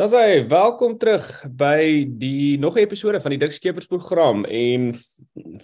Dan 0.00 0.08
sê 0.08 0.46
welkom 0.48 0.94
terug 0.96 1.26
by 1.44 2.08
die 2.08 2.56
nog 2.58 2.74
'n 2.76 2.80
episode 2.80 3.20
van 3.20 3.30
die 3.30 3.38
Dik 3.38 3.52
Skeepers 3.52 3.86
program 3.86 4.44
en 4.44 4.94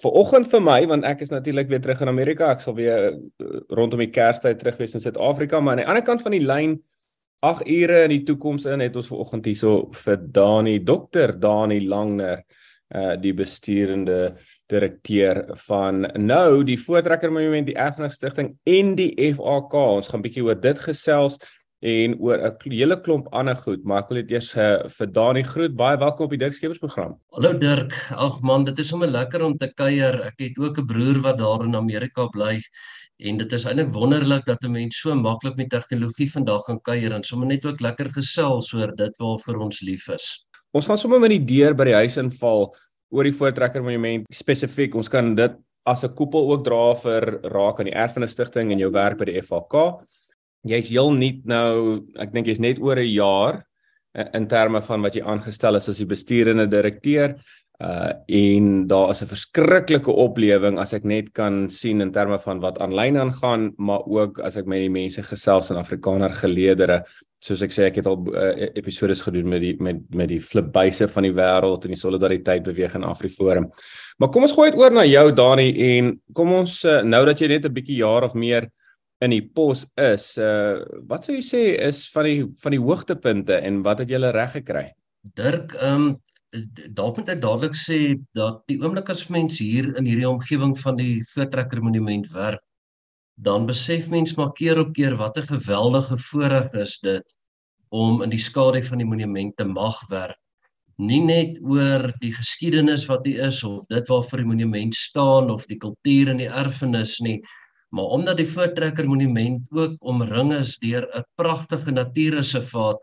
vir 0.03 0.12
oggend 0.12 0.51
vir 0.51 0.61
my 0.61 0.87
want 0.87 1.05
ek 1.05 1.21
is 1.21 1.31
natuurlik 1.31 1.69
weer 1.69 1.81
terug 1.81 2.01
in 2.01 2.09
Amerika. 2.09 2.50
Ek 2.50 2.60
sal 2.60 2.75
weer 2.75 3.17
uh, 3.17 3.46
rondom 3.68 3.99
die 3.99 4.10
Kerstyd 4.10 4.58
terug 4.58 4.76
wees 4.76 4.92
in 4.92 5.00
Suid-Afrika, 5.00 5.60
maar 5.60 5.72
aan 5.72 5.84
die 5.84 5.88
ander 5.88 6.02
kant 6.02 6.20
van 6.20 6.33
die 6.33 6.44
lyn 6.44 6.83
8 7.41 7.64
ure 7.67 8.02
in 8.04 8.11
die 8.11 8.25
toekoms 8.25 8.66
in 8.66 8.80
het 8.80 8.96
ons 8.96 9.09
ver 9.09 9.16
oggend 9.16 9.45
hierso 9.45 9.88
vir 10.04 10.21
Dani, 10.21 10.84
Dr. 10.84 11.32
Dani 11.32 11.80
Langner, 11.89 12.45
uh 12.95 13.16
die 13.16 13.32
besturende 13.32 14.37
direkteur 14.68 15.46
van 15.64 16.11
nou 16.14 16.62
die 16.62 16.77
Voortrekker 16.77 17.32
Monument, 17.32 17.66
die 17.66 17.80
Erfenis 17.80 18.14
Stichting 18.21 18.59
en 18.64 18.96
die 18.96 19.14
FAK. 19.32 19.73
Ons 19.73 20.09
gaan 20.09 20.21
bietjie 20.21 20.45
oor 20.45 20.61
dit 20.61 20.79
gesels 20.79 21.41
en 21.81 22.17
oor 22.21 22.39
'n 22.39 22.73
hele 22.73 22.97
klomp 23.01 23.29
ander 23.33 23.57
goed, 23.57 23.85
maar 23.85 24.03
ek 24.03 24.09
wil 24.09 24.23
dit 24.23 24.31
eers 24.31 24.55
uh, 24.57 24.89
vir 24.89 25.07
Dani 25.13 25.43
groet. 25.43 25.77
Baie 25.77 25.99
welkom 25.99 26.25
op 26.25 26.30
die 26.30 26.39
Dirk 26.39 26.55
Skeepers 26.55 26.79
program. 26.79 27.19
Hallo 27.33 27.53
Dirk. 27.53 27.93
Ag 28.11 28.41
man, 28.41 28.65
dit 28.65 28.79
is 28.79 28.89
sommer 28.89 29.09
lekker 29.09 29.43
om 29.45 29.57
te 29.59 29.69
kuier. 29.75 30.23
Ek 30.25 30.39
het 30.39 30.59
ook 30.59 30.79
'n 30.79 30.87
broer 30.87 31.20
wat 31.20 31.39
daar 31.39 31.65
in 31.65 31.77
Amerika 31.77 32.27
bly 32.29 32.62
en 33.19 33.37
dit 33.39 33.53
is 33.53 33.65
eintlik 33.65 33.93
wonderlik 33.93 34.45
dat 34.47 34.65
'n 34.65 34.73
mens 34.73 35.01
so 35.01 35.15
maklik 35.15 35.57
met 35.57 35.70
tegnologie 35.70 36.31
vandag 36.33 36.65
kan 36.65 36.81
kuier 36.81 37.12
en 37.12 37.23
sommer 37.23 37.47
net 37.47 37.65
ook 37.65 37.81
lekker 37.81 38.11
gesels 38.12 38.73
oor 38.73 38.97
dit 38.97 39.17
waarvoor 39.19 39.56
ons 39.56 39.81
lief 39.81 40.09
is. 40.09 40.47
Ons 40.73 40.87
gaan 40.87 40.98
sommer 40.98 41.20
met 41.20 41.31
die 41.31 41.45
deur 41.45 41.75
by 41.75 41.84
die 41.84 41.95
huis 41.95 42.17
inval 42.17 42.75
oor 43.11 43.25
die 43.25 43.33
Voortrekker 43.33 43.83
Monument 43.83 44.25
spesifiek. 44.33 44.95
Ons 44.95 45.09
kan 45.09 45.34
dit 45.34 45.53
as 45.84 46.05
'n 46.05 46.15
koepel 46.15 46.51
ook 46.53 46.65
dra 46.65 46.95
vir 46.95 47.41
raak 47.43 47.79
aan 47.79 47.87
die 47.87 47.95
Erfenis 47.95 48.33
Stichting 48.33 48.73
en 48.73 48.79
jou 48.79 48.91
werk 48.91 49.19
by 49.19 49.25
die 49.25 49.43
FAK 49.43 50.03
jy's 50.69 50.88
heel 50.88 51.12
nuut 51.15 51.45
nou, 51.45 52.02
ek 52.19 52.33
dink 52.33 52.47
jy's 52.47 52.62
net 52.62 52.79
oor 52.79 52.98
'n 52.98 53.12
jaar 53.12 53.65
eh, 54.15 54.29
in 54.34 54.47
terme 54.47 54.83
van 54.83 55.02
wat 55.02 55.15
jy 55.15 55.23
aangestel 55.23 55.77
is 55.77 55.89
as 55.89 55.98
die 55.98 56.06
besturende 56.09 56.66
direkteur 56.66 57.37
uh 57.77 58.12
en 58.27 58.87
daar 58.89 59.11
is 59.11 59.20
'n 59.22 59.28
verskriklike 59.28 60.11
oplewing 60.11 60.78
as 60.78 60.94
ek 60.94 61.05
net 61.05 61.33
kan 61.34 61.69
sien 61.69 62.00
in 62.00 62.12
terme 62.12 62.39
van 62.39 62.61
wat 62.61 62.78
aanlyn 62.78 63.17
aangaan 63.17 63.75
maar 63.77 64.00
ook 64.06 64.39
as 64.41 64.56
ek 64.56 64.67
met 64.67 64.81
die 64.81 64.89
mense 64.89 65.22
gesels 65.22 65.70
in 65.70 65.77
Afrikaner 65.77 66.33
geleedere 66.33 67.05
soos 67.47 67.62
ek 67.62 67.75
sê 67.75 67.87
ek 67.91 68.00
het 68.00 68.06
al 68.09 68.17
uh, 68.33 68.70
episodes 68.78 69.20
gedoen 69.20 69.48
met 69.48 69.61
die 69.61 69.75
met 69.83 70.00
met 70.14 70.28
die 70.28 70.41
flipbuise 70.41 71.09
van 71.12 71.28
die 71.28 71.34
wêreld 71.37 71.84
en 71.84 71.94
die 71.94 72.00
solidariteit 72.00 72.64
beweging 72.64 73.05
in 73.05 73.11
Afriforum. 73.11 73.69
Maar 74.19 74.31
kom 74.31 74.47
ons 74.48 74.55
gooi 74.56 74.70
dit 74.70 74.81
oor 74.81 74.94
na 74.94 75.05
jou 75.05 75.27
Dani 75.33 75.69
en 75.91 76.14
kom 76.33 76.55
ons 76.62 76.84
uh, 76.84 77.03
nou 77.03 77.25
dat 77.27 77.41
jy 77.41 77.48
net 77.48 77.67
'n 77.67 77.77
bietjie 77.77 78.00
jaar 78.00 78.25
of 78.25 78.34
meer 78.34 78.70
in 79.25 79.33
die 79.33 79.42
pos 79.42 79.86
is, 79.97 80.34
uh 80.36 80.84
wat 81.09 81.25
sou 81.25 81.36
jy 81.36 81.45
sê 81.45 81.62
is 81.89 82.05
van 82.12 82.28
die 82.28 82.39
van 82.62 82.77
die 82.77 82.83
hoogtepunte 82.83 83.61
en 83.64 83.83
wat 83.86 84.05
het 84.05 84.12
julle 84.12 84.33
reg 84.36 84.56
gekry? 84.61 84.86
Dirk, 85.36 85.75
ehm 85.81 86.09
um, 86.09 86.09
dalk 86.97 87.19
moet 87.19 87.33
ek 87.34 87.41
dadelik 87.42 87.75
sê 87.77 88.17
dat 88.37 88.62
die 88.70 88.78
oomblik 88.81 89.11
as 89.12 89.27
mens 89.33 89.59
hier 89.61 89.91
in 89.98 90.06
hierdie 90.09 90.28
omgewing 90.28 90.77
van 90.78 90.97
die 90.97 91.20
Voortrekker 91.33 91.83
Monument 91.84 92.28
werk, 92.33 92.62
dan 93.37 93.67
besef 93.69 94.09
mens 94.09 94.37
maar 94.37 94.53
keer 94.56 94.78
op 94.81 94.94
keer 94.97 95.17
wat 95.17 95.37
'n 95.37 95.48
geweldige 95.53 96.17
voorreg 96.19 96.72
is 96.72 96.98
dit 97.00 97.37
om 97.89 98.22
in 98.22 98.31
die 98.31 98.41
skadu 98.41 98.83
van 98.83 98.98
die 98.98 99.06
monument 99.06 99.56
te 99.56 99.64
mag 99.64 100.00
werk. 100.11 100.39
Nie 100.98 101.20
net 101.20 101.59
oor 101.61 102.12
die 102.20 102.33
geskiedenis 102.33 103.06
wat 103.06 103.27
hier 103.27 103.47
is 103.47 103.62
of 103.64 103.84
dit 103.87 104.09
waarvoor 104.09 104.39
die 104.39 104.48
monument 104.48 104.94
staan 104.94 105.50
of 105.50 105.67
die 105.67 105.77
kultuur 105.77 106.28
en 106.33 106.41
die 106.41 106.48
erfenis 106.48 107.20
nie, 107.20 107.42
Maar 107.97 108.12
omdat 108.12 108.36
die 108.36 108.48
Voortrekker 108.48 109.06
Monument 109.08 109.69
ook 109.72 109.94
omring 110.05 110.52
is 110.52 110.75
deur 110.83 111.06
'n 111.16 111.25
pragtige 111.34 111.91
natuurreservaat 111.91 113.00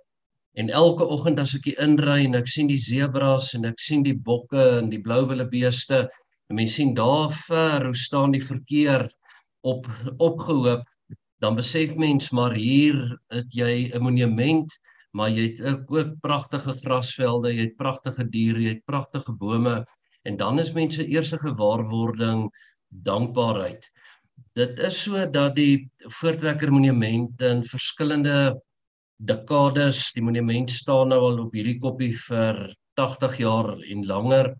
en 0.53 0.69
elke 0.69 1.05
oggend 1.16 1.39
as 1.39 1.55
ek 1.58 1.66
hier 1.66 1.80
inry 1.81 2.25
en 2.25 2.35
ek 2.35 2.47
sien 2.47 2.67
die 2.69 2.77
sebras 2.77 3.53
en 3.58 3.66
ek 3.66 3.80
sien 3.81 4.03
die 4.03 4.13
bokke 4.13 4.61
en 4.81 4.91
die 4.91 5.02
blou 5.02 5.25
wildebeeste, 5.25 6.09
en 6.50 6.55
mense 6.55 6.75
sien 6.75 6.94
daar 6.94 7.33
ver 7.47 7.85
hoe 7.85 7.95
staan 7.97 8.35
die 8.38 8.44
verkeer 8.45 9.08
op 9.63 9.90
opgehoop, 10.19 10.85
dan 11.41 11.56
besef 11.56 11.95
mens 11.95 12.29
maar 12.29 12.53
hier 12.53 13.18
het 13.34 13.50
jy 13.50 13.89
'n 13.95 14.03
monument, 14.03 14.69
maar 15.13 15.29
jy 15.29 15.47
het 15.56 15.62
ook, 15.66 15.91
ook 15.91 16.13
pragtige 16.22 16.73
grasvelde, 16.84 17.50
jy 17.50 17.66
het 17.66 17.78
pragtige 17.78 18.29
diere, 18.29 18.62
jy 18.62 18.69
het 18.78 18.85
pragtige 18.85 19.34
bome 19.34 19.85
en 20.23 20.38
dan 20.38 20.59
is 20.59 20.72
mense 20.72 21.07
eerste 21.07 21.38
gewaarwording 21.38 22.50
dankbaarheid 22.89 23.89
dit 24.58 24.80
is 24.86 25.00
so 25.06 25.25
dat 25.34 25.56
die 25.58 25.90
Voortrekker 26.19 26.72
Monument 26.72 27.41
in 27.41 27.64
verskillende 27.66 28.53
dekades, 29.24 30.12
die 30.16 30.24
monument 30.24 30.72
staan 30.72 31.12
nou 31.14 31.22
al 31.30 31.41
op 31.46 31.53
hierdie 31.56 31.80
koppie 31.81 32.12
vir 32.28 32.66
80 33.00 33.38
jaar 33.42 33.74
en 33.78 34.08
langer, 34.09 34.53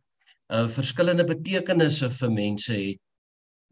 uh 0.54 0.68
verskillende 0.72 1.26
betekenisse 1.28 2.10
vir 2.20 2.32
mense 2.32 2.74
het. 2.74 3.02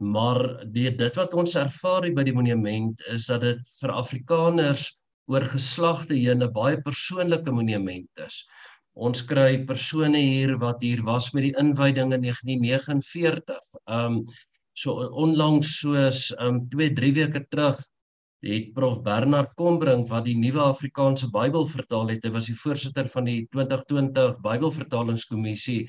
Maar 0.02 0.66
die, 0.74 0.90
dit 0.98 1.18
wat 1.20 1.36
ons 1.38 1.56
ervaar 1.60 2.08
by 2.16 2.26
die 2.26 2.34
monument 2.34 3.02
is 3.14 3.28
dat 3.30 3.44
dit 3.46 3.62
vir 3.80 3.94
Afrikaners 3.94 4.88
oor 5.30 5.46
geslagte 5.46 6.18
heen 6.18 6.42
'n 6.44 6.54
baie 6.54 6.82
persoonlike 6.82 7.52
monument 7.52 8.10
is. 8.26 8.46
Ons 8.94 9.22
kry 9.22 9.64
persone 9.66 10.18
hier 10.18 10.58
wat 10.60 10.82
hier 10.82 11.02
was 11.06 11.32
met 11.34 11.44
die 11.44 11.56
inwyding 11.60 12.12
in 12.14 12.26
1949. 12.26 13.62
Um 13.88 14.26
so 14.74 14.96
onlangs 15.24 15.80
soos 15.80 16.30
um 16.40 16.62
2 16.70 16.94
3 16.96 17.14
weke 17.14 17.44
terug 17.50 17.82
het 18.42 18.72
prof 18.74 19.02
Bernard 19.06 19.52
Kombrink 19.56 20.08
wat 20.10 20.26
die 20.26 20.38
nuwe 20.38 20.64
Afrikaanse 20.64 21.30
Bybel 21.30 21.68
vertaal 21.70 22.10
het, 22.10 22.24
hy 22.26 22.32
was 22.34 22.48
die 22.50 22.58
voorsitter 22.58 23.10
van 23.14 23.28
die 23.30 23.44
2020 23.54 24.40
Bybelvertalingskommissie 24.42 25.84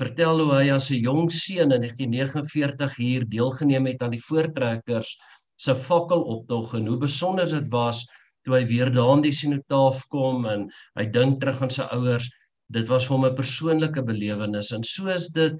vertel 0.00 0.42
hoe 0.42 0.56
hy 0.56 0.72
as 0.74 0.90
'n 0.90 0.98
jong 0.98 1.30
seun 1.30 1.70
in 1.70 1.84
1949 1.86 2.96
hier 2.98 3.24
deelgeneem 3.30 3.86
het 3.86 4.02
aan 4.02 4.16
die 4.16 4.24
voortrekkers 4.26 5.14
se 5.56 5.74
fakkeloptog 5.74 6.74
en 6.74 6.86
hoe 6.86 6.98
besonder 6.98 7.46
dit 7.46 7.68
was 7.70 8.02
toe 8.44 8.58
hy 8.58 8.64
weer 8.66 8.90
daar 8.90 9.16
in 9.16 9.22
die 9.22 9.32
sinotaaf 9.32 10.02
kom 10.12 10.46
en 10.50 10.66
hy 10.98 11.06
dink 11.06 11.40
terug 11.40 11.62
aan 11.62 11.70
sy 11.70 11.86
ouers. 11.96 12.26
Dit 12.68 12.88
was 12.88 13.06
vir 13.06 13.16
hom 13.16 13.26
'n 13.26 13.36
persoonlike 13.36 14.02
belewenis 14.02 14.72
en 14.72 14.82
soos 14.82 15.28
dit 15.28 15.54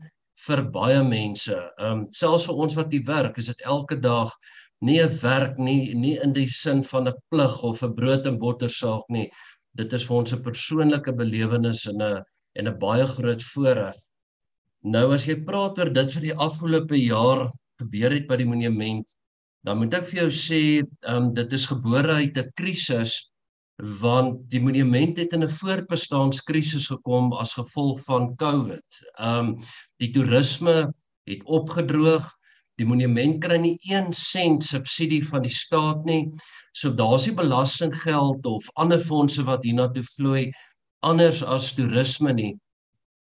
vir 0.46 0.62
baie 0.74 1.02
mense. 1.04 1.56
Ehm 1.78 1.92
um, 1.92 2.04
selfs 2.12 2.46
vir 2.48 2.60
ons 2.66 2.76
wat 2.78 2.92
hier 2.92 3.06
werk, 3.08 3.38
is 3.38 3.50
dit 3.52 3.64
elke 3.64 3.96
dag 4.00 4.32
nie 4.80 5.00
'n 5.02 5.18
werk 5.22 5.58
nie, 5.58 5.94
nie 5.94 6.16
in 6.24 6.32
die 6.32 6.48
sin 6.48 6.82
van 6.82 7.08
'n 7.08 7.14
plig 7.30 7.62
of 7.62 7.82
'n 7.82 7.94
brood 7.94 8.26
en 8.26 8.38
botter 8.38 8.68
saak 8.68 9.04
nie. 9.08 9.30
Dit 9.74 9.92
is 9.92 10.04
vir 10.06 10.16
ons 10.16 10.32
'n 10.32 10.42
persoonlike 10.42 11.12
belewenis 11.12 11.86
en 11.86 12.02
'n 12.02 12.22
en 12.56 12.68
'n 12.68 12.78
baie 12.78 13.06
groot 13.06 13.42
voorreg. 13.42 13.96
Nou 14.84 15.12
as 15.14 15.24
jy 15.26 15.36
praat 15.44 15.78
oor 15.78 15.90
dit 15.90 16.12
vir 16.12 16.22
die 16.22 16.34
afgelope 16.34 16.96
jaar 16.96 17.50
gebeur 17.80 18.12
het 18.12 18.28
by 18.28 18.36
die 18.36 18.46
monument, 18.46 19.06
dan 19.64 19.78
moet 19.78 19.94
ek 19.94 20.04
vir 20.04 20.20
jou 20.22 20.30
sê, 20.30 20.62
ehm 20.82 21.16
um, 21.16 21.34
dit 21.34 21.52
is 21.52 21.66
gebore 21.66 22.20
uit 22.20 22.36
'n 22.36 22.52
krisis 22.56 23.30
want 23.76 24.44
die 24.50 24.60
monument 24.62 25.18
het 25.18 25.32
in 25.32 25.42
'n 25.42 25.50
voortbestaanskrisis 25.50 26.86
gekom 26.86 27.32
as 27.32 27.54
gevolg 27.54 28.00
van 28.04 28.36
COVID. 28.36 28.84
Um 29.18 29.58
die 29.98 30.10
toerisme 30.10 30.94
het 31.26 31.42
opgedroog. 31.44 32.30
Die 32.76 32.86
monument 32.86 33.40
kry 33.40 33.56
nie 33.56 33.78
1 33.90 34.12
sent 34.12 34.64
subsidie 34.64 35.22
van 35.26 35.42
die 35.42 35.52
staat 35.52 36.04
nie. 36.04 36.30
So 36.72 36.90
daar's 36.90 37.26
nie 37.26 37.34
belastinggeld 37.34 38.46
of 38.46 38.70
ander 38.74 39.00
fondse 39.00 39.44
wat 39.44 39.64
hiernatoe 39.64 40.02
vloei 40.02 40.52
anders 41.00 41.42
as 41.42 41.74
toerisme 41.74 42.32
nie. 42.32 42.58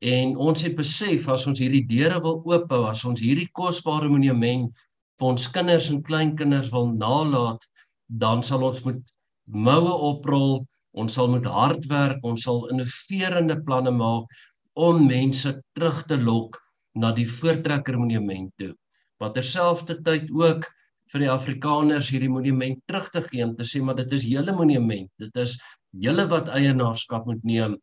En 0.02 0.38
ons 0.38 0.62
het 0.62 0.76
besef 0.76 1.28
as 1.30 1.48
ons 1.48 1.60
hierdie 1.60 1.86
deure 1.88 2.22
wil 2.22 2.42
oophou, 2.46 2.88
as 2.90 3.06
ons 3.06 3.20
hierdie 3.22 3.50
kosbare 3.54 4.10
monument 4.10 4.72
vir 5.20 5.28
ons 5.28 5.48
kinders 5.54 5.90
en 5.90 6.02
kleinkinders 6.02 6.72
wil 6.74 6.88
nalat, 6.88 7.62
dan 8.08 8.42
sal 8.44 8.64
ons 8.64 8.82
moet 8.84 9.02
moue 9.48 9.94
oprol, 10.12 10.62
ons 10.92 11.14
sal 11.14 11.32
met 11.32 11.46
hard 11.48 11.86
werk, 11.90 12.20
ons 12.28 12.44
sal 12.44 12.68
innoverende 12.72 13.58
planne 13.66 13.94
maak 13.96 14.28
om 14.76 15.06
mense 15.08 15.54
terug 15.76 16.04
te 16.08 16.18
lok 16.20 16.60
na 16.96 17.12
die 17.16 17.28
Voortrekker 17.28 17.98
Monument 18.00 18.52
toe. 18.60 18.74
Wat 19.22 19.36
terselfdertyd 19.38 20.32
ook 20.34 20.68
vir 21.12 21.26
die 21.26 21.32
Afrikaners 21.32 22.10
hierdie 22.12 22.32
monument 22.32 22.80
terug 22.88 23.10
te 23.12 23.22
gee 23.28 23.44
en 23.44 23.56
te 23.58 23.68
sê 23.68 23.82
maar 23.84 23.98
dit 24.00 24.14
is 24.16 24.28
julle 24.32 24.56
monument. 24.56 25.10
Dit 25.20 25.36
is 25.44 25.58
julle 25.92 26.26
wat 26.32 26.50
eienaarskap 26.56 27.28
moet 27.28 27.44
neem. 27.48 27.78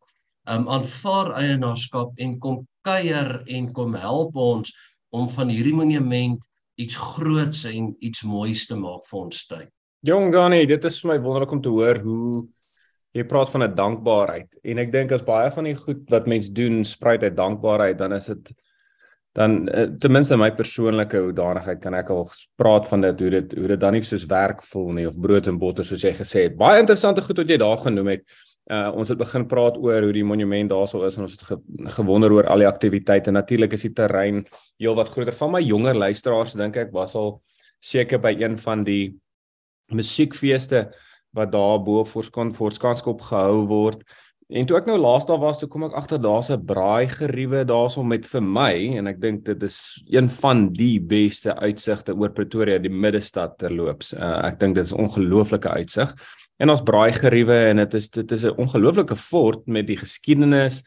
Um 0.49 0.65
aanvaar 0.71 1.35
eienaarskap 1.37 2.17
en 2.17 2.37
kom 2.41 2.63
kuier 2.87 3.43
en 3.45 3.69
kom 3.77 3.93
help 3.97 4.37
ons 4.39 4.73
om 5.13 5.29
van 5.29 5.51
hierdie 5.53 5.75
monument 5.77 6.39
iets 6.81 6.97
groots 6.97 7.65
en 7.69 7.91
iets 8.05 8.23
moois 8.25 8.65
te 8.69 8.77
maak 8.79 9.05
vir 9.09 9.19
ons 9.19 9.43
tyd. 9.51 9.69
Jong 10.07 10.31
Dani, 10.31 10.61
dit 10.63 10.85
is 10.87 10.97
vir 11.03 11.09
my 11.09 11.15
wonderlik 11.19 11.51
om 11.51 11.59
te 11.59 11.71
hoor 11.73 11.97
hoe 11.99 12.45
jy 13.11 13.25
praat 13.27 13.49
van 13.51 13.63
'n 13.65 13.75
dankbaarheid 13.75 14.55
en 14.63 14.79
ek 14.79 14.91
dink 14.93 15.11
as 15.11 15.25
baie 15.27 15.49
van 15.51 15.65
die 15.67 15.75
goed 15.75 16.05
wat 16.09 16.27
mens 16.27 16.47
doen 16.47 16.85
spruit 16.85 17.23
uit 17.23 17.35
dankbaarheid, 17.35 17.97
dan 17.97 18.13
is 18.13 18.27
dit 18.27 18.53
dan 19.35 19.67
eh, 19.67 19.89
ten 19.99 20.11
minste 20.11 20.37
my 20.37 20.51
persoonlike 20.55 21.17
hoedanigheid 21.17 21.81
kan 21.81 21.93
ek 21.93 22.09
al 22.09 22.31
praat 22.55 22.87
van 22.87 23.01
dit 23.01 23.19
hoe 23.19 23.29
dit 23.29 23.53
hoe 23.59 23.67
dit 23.67 23.79
dan 23.79 23.93
nie 23.93 24.01
soos 24.01 24.25
werk 24.25 24.63
voel 24.63 24.91
nie 24.93 25.07
of 25.07 25.19
brood 25.19 25.47
en 25.47 25.59
botter 25.59 25.85
soos 25.85 26.01
jy 26.01 26.13
gesê 26.13 26.47
het. 26.47 26.57
Baie 26.57 26.79
interessante 26.79 27.21
goed 27.21 27.37
wat 27.37 27.49
jy 27.49 27.57
daar 27.57 27.77
genoem 27.77 28.07
het. 28.07 28.23
Uh 28.71 28.89
ons 28.95 29.09
het 29.09 29.17
begin 29.17 29.47
praat 29.47 29.77
oor 29.77 30.01
hoe 30.01 30.13
die 30.13 30.23
monument 30.23 30.69
daarso 30.69 31.03
is 31.03 31.17
en 31.17 31.23
ons 31.23 31.35
het 31.35 31.43
ge 31.43 31.57
gewonder 31.97 32.31
oor 32.31 32.47
al 32.47 32.59
die 32.59 32.67
aktiwiteite. 32.67 33.31
Natuurlik 33.31 33.73
is 33.73 33.81
die 33.81 33.93
terrein 33.93 34.45
heelwat 34.79 35.09
groter. 35.09 35.33
Van 35.33 35.51
my 35.51 35.61
jonger 35.61 35.95
luisteraars 35.95 36.53
dink 36.53 36.77
ek 36.77 36.91
was 36.93 37.15
al 37.15 37.41
seker 37.79 38.19
by 38.19 38.37
een 38.39 38.57
van 38.57 38.83
die 38.83 39.19
musiekfeeste 39.91 40.89
wat 41.37 41.51
daar 41.51 41.77
bo 41.83 42.03
voor 42.03 42.23
skon 42.23 42.53
voor 42.53 42.71
skanskop 42.71 43.21
gehou 43.21 43.65
word. 43.69 44.03
En 44.49 44.65
toe 44.65 44.79
ek 44.79 44.87
nou 44.89 44.95
laas 44.97 45.27
daar 45.29 45.37
was, 45.37 45.59
toe 45.61 45.67
kom 45.69 45.83
ek 45.85 45.93
agter 45.93 46.17
daar's 46.17 46.49
'n 46.49 46.65
braai 46.65 47.07
geriewe 47.07 47.61
daarso 47.65 48.03
met 48.03 48.25
vir 48.25 48.41
my 48.41 48.97
en 48.97 49.07
ek 49.07 49.21
dink 49.21 49.45
dit 49.45 49.63
is 49.63 50.01
een 50.09 50.29
van 50.29 50.73
die 50.73 50.99
beste 50.99 51.53
uitsigte 51.53 52.15
oor 52.15 52.31
Pretoria, 52.33 52.79
die 52.79 52.89
middestad 52.89 53.59
terloops. 53.59 54.13
Uh, 54.13 54.41
ek 54.47 54.59
dink 54.59 54.75
dit 54.75 54.85
is 54.85 54.93
'n 54.93 55.05
ongelooflike 55.05 55.69
uitsig. 55.69 56.15
En 56.57 56.69
ons 56.69 56.81
braai 56.81 57.13
geriewe 57.13 57.69
en 57.69 57.77
dit 57.77 57.93
is 57.93 58.09
dit 58.09 58.31
is 58.31 58.45
'n 58.45 58.57
ongelooflike 58.57 59.15
fort 59.15 59.67
met 59.67 59.85
die 59.87 59.97
geskiedenis 59.97 60.83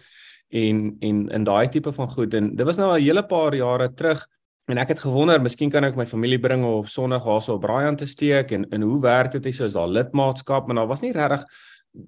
en 0.50 0.96
en 1.00 1.28
in 1.28 1.44
daai 1.44 1.68
tipe 1.68 1.92
van 1.92 2.08
goed 2.08 2.34
en 2.34 2.56
dit 2.56 2.66
was 2.66 2.76
nou 2.76 2.90
al 2.90 2.98
'n 2.98 3.02
hele 3.02 3.22
paar 3.22 3.54
jare 3.54 3.94
terug 3.94 4.26
en 4.70 4.78
ek 4.78 4.94
het 4.94 5.02
gewonder, 5.02 5.42
miskien 5.42 5.70
kan 5.70 5.84
ek 5.84 5.96
my 5.98 6.06
familie 6.06 6.38
bring 6.40 6.64
op 6.64 6.88
Sondag 6.88 7.24
daarso 7.24 7.56
op 7.56 7.64
braai 7.64 7.86
aan 7.86 7.96
te 7.96 8.06
steek 8.06 8.52
en 8.52 8.68
en 8.70 8.82
hoe 8.82 9.00
werk 9.02 9.32
dit 9.32 9.46
is 9.46 9.60
as 9.60 9.72
daar 9.72 9.88
lidmaatskap, 9.88 10.66
maar 10.66 10.76
daar 10.76 10.90
was 10.90 11.02
nie 11.02 11.12
regtig 11.12 11.44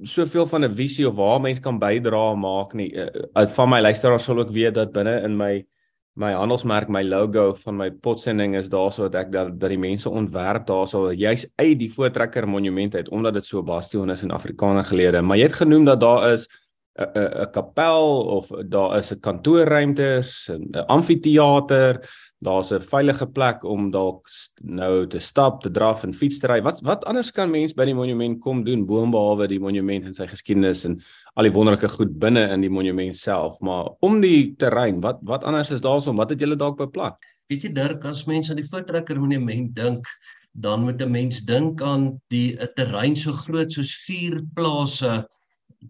soveel 0.02 0.46
van 0.46 0.64
'n 0.64 0.74
visie 0.74 1.08
of 1.08 1.14
waar 1.14 1.40
mense 1.40 1.60
kan 1.60 1.78
bydra 1.78 2.34
maak 2.34 2.72
nie. 2.72 2.92
Uh, 2.92 3.06
uit 3.32 3.50
van 3.50 3.68
my 3.68 3.80
luisteraars 3.80 4.24
sal 4.24 4.38
ook 4.38 4.50
weet 4.50 4.74
dat 4.74 4.92
binne 4.92 5.22
in 5.22 5.36
my 5.36 5.66
my 6.14 6.32
handelsmerk, 6.32 6.88
my 6.88 7.02
logo 7.02 7.54
van 7.54 7.76
my 7.76 7.90
potsending 7.90 8.54
is 8.54 8.68
daarso 8.70 9.08
dat 9.08 9.26
ek 9.26 9.32
dat 9.32 9.60
dat 9.60 9.68
die 9.68 9.78
mense 9.78 10.10
ontwerp 10.10 10.66
daarso 10.66 11.12
juis 11.12 11.52
uit 11.56 11.78
die 11.78 11.90
voortrekker 11.90 12.48
monument 12.48 12.94
uit 12.94 13.08
omdat 13.08 13.34
dit 13.34 13.46
so 13.46 13.62
bastion 13.62 14.10
is 14.10 14.22
in 14.22 14.30
Afrikaner 14.30 14.84
gelede. 14.84 15.22
Maar 15.22 15.36
jy 15.36 15.42
het 15.42 15.58
genoem 15.62 15.84
dat 15.84 16.00
daar 16.00 16.32
is 16.32 16.48
'n 16.94 17.42
'n 17.42 17.50
kapel 17.50 18.22
of 18.36 18.46
daar 18.68 18.98
is 18.98 19.10
'n 19.10 19.20
kantoorruimtes, 19.20 20.48
'n 20.48 20.86
amfitheater, 20.86 21.98
daar's 22.38 22.70
'n 22.70 22.80
veilige 22.80 23.26
plek 23.26 23.64
om 23.64 23.90
dalk 23.90 24.28
nou 24.62 25.06
te 25.06 25.18
stap, 25.18 25.62
te 25.62 25.70
draf 25.70 26.04
en 26.04 26.14
fiets 26.14 26.38
te 26.38 26.46
ry. 26.46 26.62
Wat 26.62 26.80
wat 26.80 27.04
anders 27.04 27.32
kan 27.32 27.50
mens 27.50 27.74
by 27.74 27.84
die 27.84 27.94
monument 27.94 28.40
kom 28.40 28.64
doen 28.64 28.86
boonbehalwe 28.86 29.48
die 29.48 29.60
monument 29.60 30.04
en 30.04 30.14
sy 30.14 30.26
geskiedenis 30.26 30.84
en 30.84 31.02
al 31.34 31.42
die 31.42 31.52
wonderlike 31.52 31.88
goed 31.88 32.18
binne 32.18 32.48
in 32.52 32.60
die 32.60 32.70
monument 32.70 33.16
self, 33.16 33.60
maar 33.60 33.90
om 34.00 34.20
die 34.20 34.54
terrein, 34.56 35.00
wat 35.00 35.18
wat 35.22 35.44
anders 35.44 35.70
is 35.70 35.80
daarsom? 35.80 36.16
Wat 36.16 36.30
het 36.30 36.40
julle 36.40 36.56
dalk 36.56 36.76
beplan? 36.76 37.16
Weet 37.50 37.62
jy 37.62 37.72
Dirk, 37.72 38.04
as 38.04 38.24
mense 38.26 38.50
aan 38.50 38.56
die 38.56 38.68
Voortrekker 38.70 39.20
monument 39.20 39.74
dink, 39.74 40.06
dan 40.52 40.84
moet 40.84 41.02
'n 41.02 41.10
mens 41.10 41.40
dink 41.40 41.82
aan 41.82 42.20
die 42.30 42.56
'n 42.56 42.68
terrein 42.76 43.16
so 43.16 43.32
groot 43.32 43.72
soos 43.72 43.94
vier 44.06 44.42
plase 44.54 45.26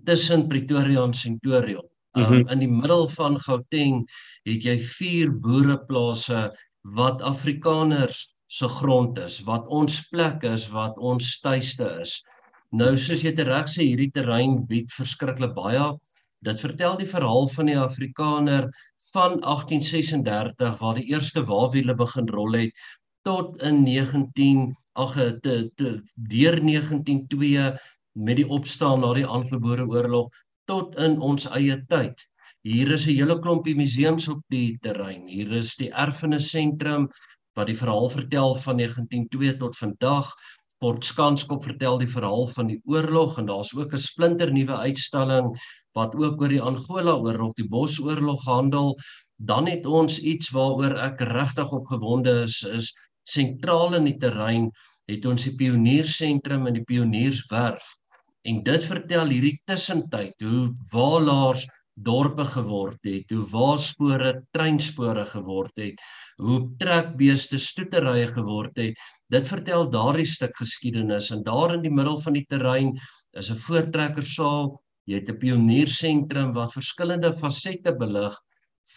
tussen 0.04 0.48
Pretoria 0.48 1.02
en 1.02 1.14
Centurion. 1.14 1.88
Um, 2.16 2.22
mm 2.22 2.26
-hmm. 2.26 2.48
in 2.48 2.58
die 2.58 2.68
middel 2.70 3.08
van 3.08 3.40
Gauteng 3.40 4.04
het 4.44 4.62
jy 4.62 4.78
vier 4.78 5.32
boereplase 5.32 6.50
wat 6.82 7.22
Afrikaners 7.22 8.34
se 8.46 8.68
grond 8.68 9.18
is, 9.18 9.40
wat 9.40 9.66
ons 9.66 10.08
plek 10.08 10.42
is, 10.42 10.68
wat 10.68 10.98
ons 10.98 11.40
tuiste 11.40 11.86
is. 12.00 12.22
Nou 12.70 12.96
soos 12.96 13.22
jy 13.22 13.34
reg 13.34 13.66
sê, 13.70 13.82
hierdie 13.82 14.12
terrein 14.14 14.66
bied 14.66 14.92
verskriklik 14.92 15.54
baie. 15.54 15.98
Dit 16.44 16.60
vertel 16.60 16.96
die 16.96 17.08
verhaal 17.08 17.48
van 17.48 17.66
die 17.66 17.78
Afrikaner 17.78 18.68
van 19.12 19.40
1836 19.40 20.78
waar 20.80 20.94
die 20.94 21.08
eerste 21.10 21.44
waawiele 21.44 21.94
begin 21.94 22.28
rol 22.28 22.52
het 22.52 22.72
tot 23.24 23.62
in 23.62 23.82
19 23.82 24.74
ag 24.94 25.14
te, 25.42 25.70
te 25.78 26.02
deur 26.14 26.58
192 26.60 27.78
met 28.14 28.38
die 28.38 28.48
opstaan 28.48 29.02
na 29.02 29.12
die 29.14 29.26
Anglo-Boere 29.26 29.86
oorlog 29.90 30.30
tot 30.70 30.94
in 31.02 31.18
ons 31.20 31.48
eie 31.50 31.76
tyd. 31.90 32.20
Hier 32.64 32.92
is 32.94 33.06
'n 33.06 33.16
hele 33.18 33.38
klompie 33.40 33.74
museums 33.76 34.28
op 34.28 34.40
die 34.48 34.78
terrein. 34.80 35.26
Hier 35.28 35.52
is 35.52 35.74
die 35.76 35.90
erfenis 35.90 36.50
sentrum 36.50 37.10
wat 37.56 37.66
die 37.66 37.76
verhaal 37.76 38.08
vertel 38.08 38.54
van 38.54 38.76
1902 38.76 39.58
tot 39.58 39.76
vandag. 39.76 40.32
Port 40.80 41.04
Skanskop 41.04 41.64
vertel 41.64 41.98
die 41.98 42.08
verhaal 42.08 42.46
van 42.46 42.66
die 42.66 42.80
oorlog 42.84 43.38
en 43.38 43.46
daar's 43.46 43.74
ook 43.74 43.92
'n 43.92 43.98
splinter 43.98 44.52
nuwe 44.52 44.76
uitstalling 44.76 45.54
wat 45.94 46.14
ook 46.14 46.40
oor 46.40 46.48
die 46.48 46.62
Angola 46.62 47.14
oorlog, 47.14 47.54
die 47.54 47.68
Bosoorlog 47.68 48.44
handel. 48.44 48.96
Dan 49.36 49.66
het 49.66 49.86
ons 49.86 50.18
iets 50.18 50.50
waaroor 50.50 50.96
ek 50.96 51.20
regtig 51.20 51.70
opgewonde 51.72 52.42
is, 52.42 52.62
is 52.62 52.94
sentraal 53.22 53.94
in 53.94 54.04
die 54.04 54.18
terrein 54.18 54.70
het 55.06 55.26
ons 55.26 55.44
die 55.44 55.54
pioniersentrum 55.54 56.66
en 56.66 56.78
die 56.78 56.84
pionierswerf. 56.84 57.84
En 58.44 58.60
dit 58.62 58.84
vertel 58.84 59.32
hierdie 59.32 59.56
tussentyd 59.68 60.44
hoe 60.44 60.68
waalaars 60.92 61.64
dorpe 61.94 62.44
geword 62.50 62.98
het, 63.06 63.30
hoe 63.30 63.44
waarspore 63.52 64.32
treinspore 64.52 65.24
geword 65.30 65.72
het, 65.78 66.00
hoe 66.42 66.60
trekbeeste 66.78 67.58
stoeterye 67.58 68.26
geword 68.34 68.76
het. 68.80 68.98
Dit 69.30 69.48
vertel 69.48 69.86
daardie 69.90 70.26
stuk 70.28 70.56
geskiedenis 70.58 71.30
en 71.34 71.44
daar 71.46 71.76
in 71.76 71.84
die 71.86 71.94
middel 71.94 72.18
van 72.20 72.36
die 72.36 72.46
terrein 72.50 72.92
is 73.38 73.50
'n 73.50 73.56
voortrekkersaal. 73.66 74.74
Jy 75.06 75.14
het 75.20 75.30
'n 75.30 75.38
pioniersentrum 75.38 76.52
wat 76.52 76.72
verskillende 76.72 77.32
fasette 77.32 77.94
belig 77.96 78.36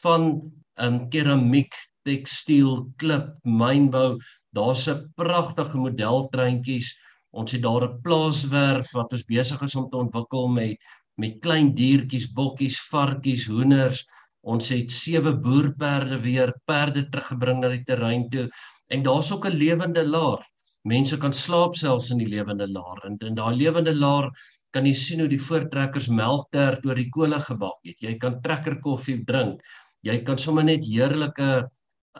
van 0.02 0.52
um, 0.80 1.10
keramiek, 1.10 1.74
tekstiel, 2.04 2.90
klip, 2.98 3.36
mynbou. 3.44 4.18
Daar's 4.54 4.88
'n 4.88 5.12
pragtige 5.16 5.78
modeltreintjies. 5.78 6.96
Ons 7.38 7.54
het 7.54 7.62
daar 7.62 7.84
'n 7.88 8.02
plaaswerf 8.02 8.92
wat 8.98 9.12
ons 9.14 9.26
besig 9.34 9.62
is 9.62 9.76
om 9.76 9.90
te 9.90 9.98
ontwikkel 9.98 10.48
met 10.48 10.78
met 11.18 11.40
klein 11.42 11.74
diertjies, 11.74 12.28
bokkies, 12.34 12.78
varkies, 12.92 13.48
hoenders. 13.50 14.06
Ons 14.42 14.70
het 14.70 14.92
sewe 14.92 15.34
boerperde 15.34 16.20
weer 16.22 16.54
perde 16.66 17.08
teruggebring 17.10 17.60
na 17.62 17.70
die 17.74 17.84
terrein 17.84 18.30
toe 18.30 18.48
en 18.94 19.04
daar's 19.04 19.32
ook 19.32 19.46
'n 19.46 19.58
lewende 19.58 20.04
laar. 20.06 20.46
Mense 20.84 21.18
kan 21.18 21.34
slaap 21.34 21.76
selfs 21.76 22.12
in 22.12 22.18
die 22.18 22.30
lewende 22.30 22.68
laar 22.68 23.02
en 23.06 23.18
in 23.20 23.36
daai 23.36 23.56
lewende 23.56 23.96
laar 23.96 24.32
kan 24.72 24.86
jy 24.86 24.94
sien 24.94 25.20
hoe 25.20 25.28
die 25.28 25.42
voortrekkers 25.42 26.08
melktert 26.08 26.86
oor 26.86 26.96
die 26.96 27.10
kolle 27.10 27.40
gebak 27.40 27.80
het. 27.84 27.98
Jy 28.00 28.18
kan 28.18 28.42
trekker 28.42 28.80
koffie 28.82 29.24
drink. 29.26 29.62
Jy 30.04 30.24
kan 30.24 30.38
sommer 30.38 30.64
net 30.64 30.86
heerlike 30.86 31.68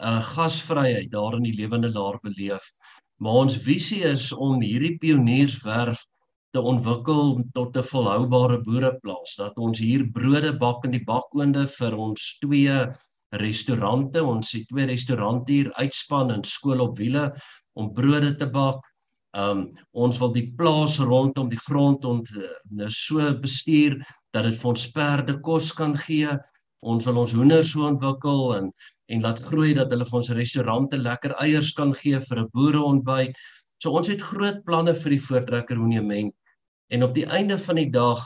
uh, 0.02 0.22
gasvryheid 0.34 1.10
daar 1.10 1.36
in 1.38 1.42
die 1.42 1.56
lewende 1.56 1.90
laar 1.92 2.18
beleef. 2.22 2.72
Maar 3.18 3.42
ons 3.44 3.58
visie 3.64 4.04
is 4.06 4.30
om 4.32 4.62
hierdie 4.62 4.94
pionierswerf 5.02 6.04
te 6.54 6.60
ontwikkel 6.62 7.42
tot 7.54 7.76
'n 7.76 7.88
volhoubare 7.90 8.58
boereplaas 8.62 9.36
dat 9.36 9.58
ons 9.58 9.78
hier 9.78 10.06
brode 10.10 10.52
bak 10.58 10.84
in 10.84 10.94
die 10.96 11.04
bakoonde 11.04 11.66
vir 11.66 11.96
ons 11.96 12.38
twee 12.40 12.76
restaurante 13.36 14.22
ons 14.24 14.52
het 14.52 14.68
twee 14.68 14.86
restaurante 14.88 15.52
hier 15.52 15.72
uitspan 15.76 16.30
en 16.32 16.44
skool 16.44 16.80
op 16.80 16.96
wiele 16.98 17.32
om 17.76 17.92
brode 17.92 18.34
te 18.38 18.46
bak. 18.46 18.80
Um 19.36 19.66
ons 19.92 20.18
wil 20.18 20.32
die 20.32 20.48
plaas 20.56 20.98
rondom 20.98 21.50
die 21.50 21.60
grond 21.60 22.04
ont 22.04 22.30
nou 22.70 22.88
so 22.90 23.34
bestuur 23.42 23.98
dat 24.32 24.44
dit 24.48 24.56
vir 24.56 24.70
ons 24.70 24.86
perde 24.92 25.40
kos 25.44 25.72
kan 25.72 25.96
gee. 25.96 26.38
Ons 26.82 27.06
wil 27.06 27.18
ons 27.18 27.32
hoenders 27.32 27.72
so 27.72 27.86
ontwikkel 27.86 28.56
en 28.56 28.72
en 29.08 29.22
laat 29.22 29.38
groei 29.40 29.74
dat 29.74 29.90
hulle 29.90 30.04
vir 30.04 30.18
ons 30.18 30.30
restaurante 30.36 30.96
lekker 30.96 31.34
eiers 31.40 31.72
kan 31.72 31.94
gee 31.94 32.20
vir 32.20 32.38
'n 32.38 32.50
boereontbyt. 32.52 33.36
So 33.82 33.92
ons 33.96 34.08
het 34.08 34.20
groot 34.20 34.64
planne 34.64 34.94
vir 34.94 35.10
die 35.10 35.24
Voortrekker 35.28 35.78
Monument 35.78 36.34
En 36.88 37.04
op 37.04 37.14
die 37.14 37.26
einde 37.26 37.58
van 37.60 37.76
die 37.76 37.90
dag 37.92 38.20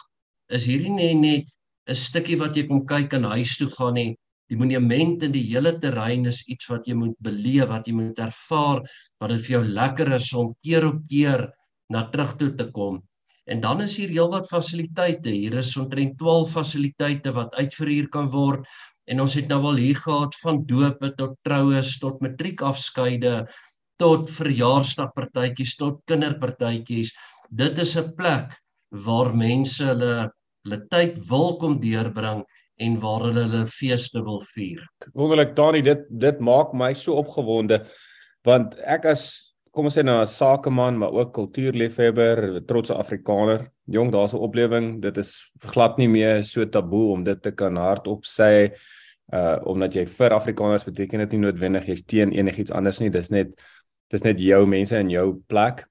is 0.54 0.66
hierdie 0.70 0.92
nie 0.94 1.14
net 1.18 1.48
'n 1.90 1.98
stukkie 1.98 2.38
wat 2.38 2.56
jy 2.56 2.66
kom 2.68 2.84
kyk 2.86 3.14
en 3.18 3.24
huis 3.34 3.56
toe 3.58 3.68
gaan 3.68 3.94
nie. 3.98 4.12
Die 4.50 4.58
monument 4.58 5.22
en 5.22 5.32
die 5.32 5.46
hele 5.48 5.72
terrein 5.82 6.26
is 6.30 6.44
iets 6.46 6.68
wat 6.70 6.86
jy 6.86 6.94
moet 6.94 7.16
beleef, 7.18 7.68
wat 7.68 7.86
jy 7.86 7.94
moet 7.94 8.18
ervaar, 8.18 8.82
wat 9.18 9.30
dit 9.30 9.42
vir 9.46 9.54
jou 9.56 9.64
lekker 9.64 10.12
is 10.14 10.32
om 10.34 10.54
keer 10.62 10.86
op 10.86 11.00
keer 11.08 11.48
na 11.90 12.04
terug 12.10 12.36
toe 12.38 12.50
te 12.54 12.70
kom. 12.70 13.02
En 13.50 13.60
dan 13.60 13.82
is 13.82 13.96
hier 13.96 14.08
heelwat 14.08 14.46
fasiliteite. 14.46 15.30
Hier 15.30 15.54
is 15.58 15.76
omtrent 15.76 16.18
12 16.18 16.50
fasiliteite 16.50 17.32
wat 17.32 17.54
uitverhuur 17.54 18.08
kan 18.08 18.30
word 18.30 18.66
en 19.10 19.20
ons 19.20 19.34
het 19.34 19.48
nou 19.50 19.60
al 19.72 19.80
hier 19.82 19.98
gehad 19.98 20.36
van 20.42 20.62
dope 20.66 21.10
tot 21.18 21.34
troues 21.46 21.96
tot 21.98 22.20
matriekafskeide 22.22 23.42
tot 24.02 24.30
verjaarsdagpartytjies 24.30 25.74
tot 25.80 26.00
kinderpartytjies 26.10 27.10
dit 27.50 27.78
is 27.78 27.96
'n 27.96 28.14
plek 28.16 28.54
waar 29.06 29.34
mense 29.34 29.84
hulle 29.84 30.30
hulle 30.64 30.80
tyd 30.90 31.18
wil 31.28 31.56
kom 31.58 31.80
deurbring 31.80 32.44
en 32.78 33.00
waar 33.00 33.26
hulle 33.26 33.42
hulle 33.46 33.66
feeste 33.66 34.22
wil 34.22 34.40
vier. 34.54 34.80
Wonderlik 35.14 35.56
Dani, 35.56 35.82
dit 35.82 36.06
dit 36.08 36.40
maak 36.40 36.72
my 36.72 36.94
so 36.94 37.18
opgewonde 37.18 37.84
want 38.44 38.74
ek 38.86 39.04
as 39.06 39.51
kom 39.72 39.88
ons 39.88 39.94
sê 39.96 40.02
nou 40.04 40.20
'n 40.20 40.26
sakeman 40.28 40.98
maar 40.98 41.12
ook 41.12 41.32
kultuurliefhebber, 41.32 42.64
trotse 42.68 42.94
Afrikaner, 42.94 43.70
jong 43.86 44.12
daar's 44.12 44.34
'n 44.34 44.44
oplewing, 44.46 45.00
dit 45.00 45.16
is 45.16 45.50
glad 45.58 45.98
nie 45.98 46.08
meer 46.08 46.44
so 46.44 46.64
taboe 46.64 47.12
om 47.12 47.24
dit 47.24 47.42
te 47.42 47.50
kan 47.50 47.76
hardop 47.76 48.24
sê 48.24 48.72
uh 49.32 49.58
omdat 49.64 49.94
jy 49.94 50.04
vir 50.06 50.30
Afrikaners 50.30 50.84
beteken 50.84 51.18
dit 51.18 51.32
nie 51.32 51.40
noodwendig 51.40 51.86
jy's 51.86 52.04
teen 52.04 52.32
enigiets 52.32 52.70
anders 52.70 53.00
nie, 53.00 53.10
dis 53.10 53.30
net 53.30 53.48
dis 54.10 54.22
net 54.22 54.38
jou 54.38 54.66
mense 54.66 54.98
in 54.98 55.10
jou 55.10 55.40
plek 55.48 55.86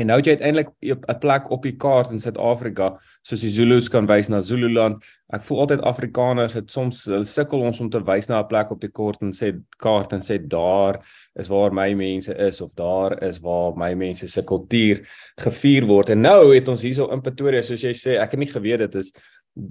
En 0.00 0.08
nou 0.08 0.16
het 0.16 0.24
jy 0.26 0.32
uiteindelik 0.38 0.68
'n 0.80 1.18
plek 1.20 1.50
op 1.50 1.62
die 1.62 1.76
kaart 1.76 2.10
in 2.10 2.20
Suid-Afrika, 2.20 2.98
soos 3.22 3.40
die 3.40 3.50
Zulus 3.50 3.88
kan 3.88 4.06
wys 4.06 4.28
na 4.28 4.40
Zululand. 4.40 5.04
Ek 5.28 5.42
voel 5.44 5.58
altyd 5.60 5.82
Afrikaners 5.82 6.52
het 6.52 6.70
soms 6.70 7.04
hulle 7.04 7.24
sukkel 7.24 7.60
ons 7.60 7.80
om 7.80 7.90
te 7.90 8.00
wys 8.04 8.26
na 8.28 8.40
'n 8.40 8.46
plek 8.46 8.70
op 8.70 8.80
die 8.80 8.90
kaart 8.90 9.20
en 9.20 9.32
sê 9.32 9.60
kaart 9.76 10.12
en 10.12 10.20
sê 10.20 10.38
daar 10.48 10.98
is 11.34 11.48
waar 11.48 11.72
my 11.72 11.92
mense 11.94 12.34
is 12.34 12.60
of 12.60 12.72
daar 12.74 13.22
is 13.22 13.38
waar 13.40 13.76
my 13.76 13.94
mense 13.94 14.28
se 14.28 14.42
kultuur 14.42 15.06
gevier 15.36 15.86
word. 15.86 16.08
En 16.08 16.20
nou 16.20 16.54
het 16.54 16.68
ons 16.68 16.82
hierso 16.82 17.12
in 17.12 17.20
Pretoria, 17.20 17.62
soos 17.62 17.82
jy 17.82 17.92
sê, 17.92 18.18
ek 18.18 18.30
het 18.30 18.40
nie 18.40 18.52
geweet 18.52 18.78
dit 18.78 18.94
is 18.94 19.12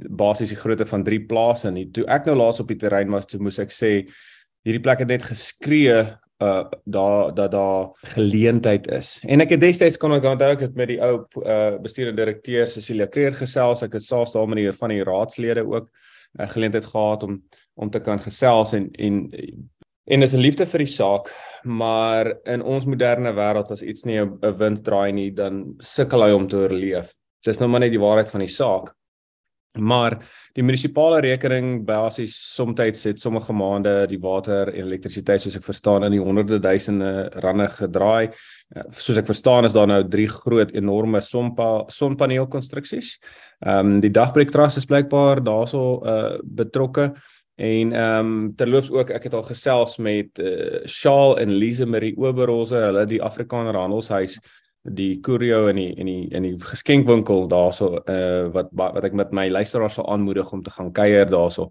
basies 0.10 0.50
die 0.50 0.58
grootte 0.58 0.86
van 0.86 1.04
3 1.04 1.25
plase 1.25 1.72
nie. 1.72 1.90
Toe 1.92 2.06
ek 2.06 2.25
nou 2.25 2.36
laas 2.36 2.60
op 2.60 2.68
die 2.68 2.78
terrein 2.78 3.10
was, 3.10 3.25
toe 3.25 3.40
moes 3.40 3.60
ek 3.60 3.72
sê 3.72 4.08
hierdie 4.66 4.84
plek 4.84 5.00
het 5.00 5.08
net 5.08 5.24
geskree 5.24 6.18
uh 6.41 6.63
daar 6.86 7.33
dat 7.33 7.51
daar 7.51 7.89
geleentheid 8.15 8.88
is. 8.91 9.19
En 9.27 9.41
ek 9.41 9.55
het 9.55 9.62
destyds 9.62 9.98
kon 9.98 10.13
ek 10.13 10.25
onthou 10.25 10.51
ek 10.55 10.65
het 10.67 10.75
met 10.75 10.88
die 10.88 11.01
ou 11.01 11.25
uh 11.45 11.77
bestuurende 11.81 12.21
direkteur 12.24 12.67
Cecilia 12.67 13.07
Kreer 13.07 13.36
gesels. 13.38 13.83
Ek 13.86 13.93
het 13.93 14.03
saans 14.03 14.33
daar 14.33 14.48
met 14.48 14.57
die 14.57 14.71
van 14.71 14.89
die 14.89 15.03
raadslede 15.03 15.65
ook 15.67 15.88
'n 15.88 16.41
uh, 16.41 16.48
geleentheid 16.48 16.86
gehad 16.86 17.24
om 17.24 17.43
om 17.75 17.89
te 17.89 18.00
kan 18.00 18.19
gesels 18.19 18.74
en 18.74 18.91
en 18.91 19.29
en 20.05 20.21
is 20.21 20.33
'n 20.33 20.41
liefde 20.41 20.65
vir 20.65 20.79
die 20.79 20.93
saak, 20.93 21.31
maar 21.63 22.33
in 22.43 22.62
ons 22.62 22.86
moderne 22.86 23.33
wêreld 23.33 23.71
as 23.71 23.81
iets 23.81 24.03
nie 24.03 24.19
'n 24.19 24.57
wind 24.57 24.83
draai 24.83 25.12
nie, 25.12 25.31
dan 25.31 25.75
sukkel 25.77 26.24
hy 26.24 26.31
om 26.31 26.48
te 26.48 26.55
oorleef. 26.55 27.13
Dis 27.43 27.60
nou 27.60 27.69
maar 27.69 27.79
net 27.79 27.91
die 27.91 28.00
waarheid 28.00 28.29
van 28.29 28.39
die 28.39 28.48
saak. 28.48 28.95
Maar 29.80 30.18
die 30.51 30.63
munisipale 30.68 31.22
rekening 31.24 31.86
basies 31.88 32.36
soms 32.56 33.04
het 33.06 33.20
sommige 33.22 33.54
maande 33.54 34.06
die 34.08 34.20
water 34.20 34.68
en 34.68 34.86
elektrisiteit 34.86 35.42
soos 35.42 35.56
ek 35.56 35.63
verstaan 35.63 36.04
in 36.04 36.12
die 36.12 36.20
honderde 36.20 36.60
duisende 36.60 37.30
rande 37.40 37.70
gedraai. 37.70 38.32
Uh, 38.75 38.84
soos 38.92 39.18
ek 39.18 39.30
verstaan 39.32 39.66
is 39.66 39.72
daar 39.72 39.88
nou 39.88 40.04
drie 40.04 40.28
groot 40.28 40.74
enorme 40.75 41.22
sonpa 41.22 41.86
sonpaneelkonstruksies. 41.88 43.18
Ehm 43.63 43.96
um, 43.96 44.00
die 44.01 44.12
Dagbreektrust 44.12 44.78
is 44.78 44.90
blykbaar 44.90 45.44
daarso 45.44 46.01
uh, 46.04 46.40
betrokke 46.44 47.13
en 47.56 47.94
ehm 47.94 48.25
um, 48.25 48.56
terloops 48.56 48.92
ook 48.92 49.10
ek 49.10 49.24
het 49.24 49.34
al 49.34 49.48
gesels 49.48 49.98
met 49.98 50.40
uh, 50.40 50.84
Shaal 50.86 51.38
en 51.40 51.51
Lise 51.51 51.86
Marie 51.86 52.18
Oberholzer, 52.18 52.90
hulle 52.90 53.06
die 53.06 53.24
Afrikaner 53.24 53.78
Handelshuis 53.80 54.40
die 54.83 55.19
Curio 55.21 55.67
in 55.67 55.75
die 55.75 55.93
in 55.93 56.05
die 56.05 56.27
in 56.33 56.43
die 56.43 56.55
geskenkwinkel 56.57 57.47
daarso 57.47 58.01
uh 58.09 58.50
wat 58.53 58.69
wat 58.73 59.03
ek 59.05 59.13
met 59.13 59.31
my 59.31 59.50
luisteraars 59.50 60.00
sal 60.00 60.09
aanmoedig 60.09 60.51
om 60.51 60.63
te 60.63 60.73
gaan 60.73 60.91
kuier 60.91 61.29
daarso. 61.29 61.69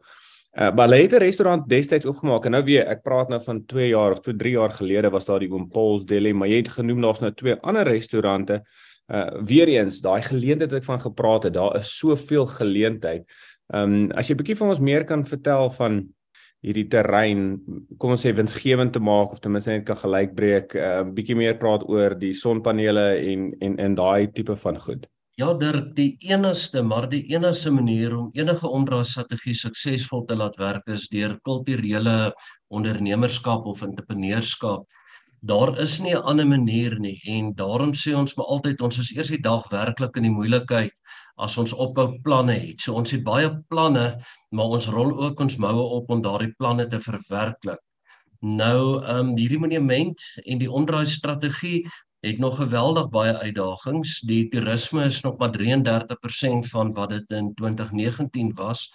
Uh 0.52 0.70
het 0.70 1.12
'n 1.12 1.18
restaurant 1.18 1.68
destyds 1.68 2.06
oopgemaak 2.06 2.44
en 2.44 2.52
nou 2.52 2.64
weer 2.64 2.86
ek 2.86 3.02
praat 3.02 3.28
nou 3.28 3.40
van 3.42 3.64
2 3.66 3.88
jaar 3.88 4.12
of 4.12 4.20
2 4.20 4.36
3 4.36 4.52
jaar 4.52 4.70
gelede 4.70 5.10
was 5.10 5.24
daar 5.24 5.40
die 5.40 5.50
Oom 5.50 5.68
Paul's 5.68 6.04
Deli, 6.04 6.32
maar 6.32 6.48
jy 6.48 6.56
het 6.56 6.68
genoem 6.68 7.00
daar's 7.00 7.20
nou 7.20 7.32
twee 7.34 7.54
ander 7.62 7.84
restaurante. 7.84 8.62
Uh 9.08 9.42
weer 9.44 9.68
eens 9.68 10.00
daai 10.00 10.22
geleentheid 10.22 10.70
wat 10.70 10.80
ek 10.80 10.84
van 10.84 11.00
gepraat 11.00 11.42
het, 11.42 11.54
daar 11.54 11.76
is 11.76 11.98
soveel 11.98 12.46
geleentheid. 12.46 13.24
Ehm 13.72 13.92
um, 13.92 14.10
as 14.12 14.28
jy 14.28 14.34
'n 14.34 14.36
bietjie 14.36 14.56
van 14.56 14.68
ons 14.68 14.80
meer 14.80 15.04
kan 15.04 15.26
vertel 15.26 15.70
van 15.70 16.14
hierdie 16.60 16.88
terrein 16.92 17.44
kom 17.98 18.12
ons 18.14 18.24
sê 18.24 18.34
winsgewend 18.36 18.92
te 18.92 19.00
maak 19.00 19.32
of 19.32 19.40
ten 19.40 19.54
minste 19.54 19.72
net 19.72 19.86
kan 19.88 19.96
gelykbreek 19.96 20.74
'n 20.76 20.82
uh, 20.88 21.14
bietjie 21.16 21.36
meer 21.36 21.56
praat 21.62 21.86
oor 21.88 22.14
die 22.14 22.34
sonpanele 22.34 23.06
en 23.32 23.54
en 23.60 23.78
in 23.78 23.94
daai 23.94 24.28
tipe 24.32 24.56
van 24.56 24.78
goed. 24.78 25.06
Ja, 25.40 25.54
Dirk, 25.54 25.94
die 25.96 26.18
enigste 26.28 26.82
maar 26.82 27.08
die 27.08 27.22
enigste 27.32 27.70
manier 27.72 28.16
om 28.16 28.30
enige 28.36 28.68
onderraadstrategie 28.68 29.54
suksesvol 29.54 30.26
te 30.28 30.36
laat 30.36 30.58
werk 30.60 30.88
is 30.92 31.08
deur 31.08 31.38
kulturele 31.48 32.32
ondernemerskap 32.68 33.64
of 33.64 33.82
entrepreneurskap. 33.82 34.84
Daar 35.40 35.72
is 35.80 35.98
nie 36.00 36.12
'n 36.12 36.26
ander 36.28 36.46
manier 36.46 36.98
nie 37.00 37.20
en 37.24 37.54
daarom 37.54 37.92
sê 37.94 38.12
ons 38.14 38.36
maar 38.36 38.46
altyd 38.46 38.80
ons 38.82 38.98
is 38.98 39.16
eers 39.16 39.28
die 39.28 39.40
dag 39.40 39.64
werklik 39.70 40.16
in 40.16 40.22
die 40.28 40.36
moeilikheid 40.38 40.92
as 41.40 41.56
ons 41.60 41.72
ophou 41.72 42.08
planne 42.24 42.56
het. 42.58 42.80
So 42.84 42.98
ons 43.00 43.12
het 43.14 43.24
baie 43.24 43.50
planne, 43.72 44.06
maar 44.52 44.76
ons 44.76 44.88
rol 44.92 45.14
ook 45.24 45.40
ons 45.40 45.56
moue 45.62 45.86
op 45.98 46.10
om 46.10 46.22
daardie 46.24 46.52
planne 46.58 46.86
te 46.90 47.00
verwerklik. 47.00 47.80
Nou, 48.40 49.02
ehm 49.04 49.32
um, 49.32 49.34
hierdie 49.36 49.60
monument 49.60 50.22
en 50.46 50.60
die 50.60 50.70
omdraai 50.70 51.06
strategie 51.06 51.84
het 52.24 52.38
nog 52.38 52.56
geweldig 52.56 53.08
baie 53.12 53.34
uitdagings. 53.36 54.20
Die 54.28 54.48
toerisme 54.52 55.04
is 55.04 55.20
nog 55.24 55.38
maar 55.38 55.52
33% 55.56 56.68
van 56.72 56.92
wat 56.96 57.12
dit 57.16 57.36
in 57.36 57.54
2019 57.54 58.54
was. 58.54 58.88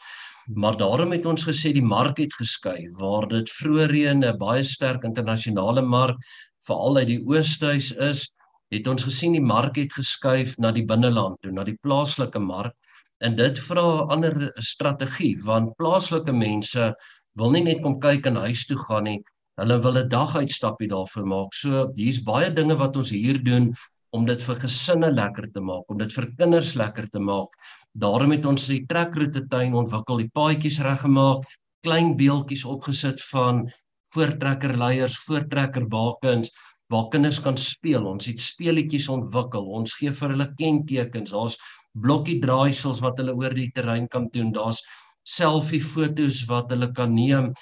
Maar 0.54 0.78
daarom 0.78 1.12
het 1.12 1.26
ons 1.26 1.46
gesê 1.46 1.72
die 1.74 1.86
mark 1.86 2.18
het 2.22 2.34
geskuif 2.34 2.98
waar 3.00 3.28
dit 3.28 3.50
vroeër 3.50 3.94
'n 4.14 4.38
baie 4.38 4.64
sterk 4.64 5.04
internasionale 5.04 5.82
mark 5.82 6.18
veral 6.66 6.98
uit 6.98 7.08
die 7.08 7.24
oosduis 7.26 7.92
is 7.92 8.30
het 8.76 8.88
ons 8.92 9.06
gesien 9.08 9.36
die 9.36 9.44
mark 9.44 9.78
het 9.80 9.94
geskuif 9.96 10.58
na 10.60 10.72
die 10.76 10.86
binneland 10.88 11.40
toe, 11.42 11.52
na 11.56 11.64
die 11.64 11.78
plaaslike 11.82 12.40
mark. 12.40 12.76
En 13.24 13.36
dit 13.36 13.60
vra 13.68 13.84
'n 14.04 14.10
ander 14.12 14.52
strategie 14.60 15.38
want 15.44 15.76
plaaslike 15.78 16.34
mense 16.34 16.94
wil 17.36 17.52
nie 17.52 17.64
net 17.64 17.82
kom 17.82 18.00
kyk 18.00 18.26
en 18.26 18.36
huis 18.36 18.66
toe 18.68 18.78
gaan 18.78 19.04
nie. 19.04 19.24
Hulle 19.58 19.80
wil 19.82 19.98
'n 19.98 20.10
dag 20.10 20.36
uitstappie 20.36 20.88
daarvoor 20.88 21.26
maak. 21.26 21.54
So 21.54 21.92
hier's 21.96 22.20
baie 22.24 22.54
dinge 22.54 22.76
wat 22.76 22.98
ons 22.98 23.10
hier 23.10 23.44
doen 23.44 23.74
om 24.12 24.26
dit 24.26 24.42
vir 24.42 24.56
gesinne 24.56 25.12
lekker 25.12 25.52
te 25.54 25.62
maak, 25.62 25.84
om 25.92 25.98
dit 25.98 26.14
vir 26.14 26.28
kinders 26.38 26.76
lekker 26.76 27.10
te 27.12 27.20
maak. 27.20 27.50
Daarom 27.94 28.32
het 28.32 28.46
ons 28.46 28.68
die 28.68 28.86
trekroete 28.86 29.48
tuin 29.48 29.74
ontwikkel, 29.74 30.18
die 30.18 30.32
paadjies 30.34 30.80
reggemaak, 30.80 31.44
klein 31.84 32.16
beeltjies 32.18 32.66
opgesit 32.66 33.22
van 33.32 33.66
voortrekkerleiers, 34.16 35.18
voortrekkerbakens 35.28 36.52
waar 36.94 37.10
kinders 37.14 37.40
kan 37.42 37.58
speel. 37.58 38.06
Ons 38.08 38.28
het 38.30 38.42
speletjies 38.42 39.08
ontwikkel. 39.10 39.66
Ons 39.80 39.96
gee 40.00 40.14
vir 40.14 40.36
hulle 40.36 40.50
kentekens. 40.60 41.34
Daar's 41.34 41.58
blokkie 41.96 42.40
draaisels 42.44 43.02
wat 43.04 43.20
hulle 43.22 43.36
oor 43.36 43.56
die 43.56 43.72
terrein 43.76 44.08
kan 44.12 44.30
doen. 44.34 44.52
Daar's 44.56 44.84
selfie 45.26 45.82
fotos 45.82 46.44
wat 46.50 46.70
hulle 46.74 46.92
kan 46.94 47.16
neem. 47.16 47.54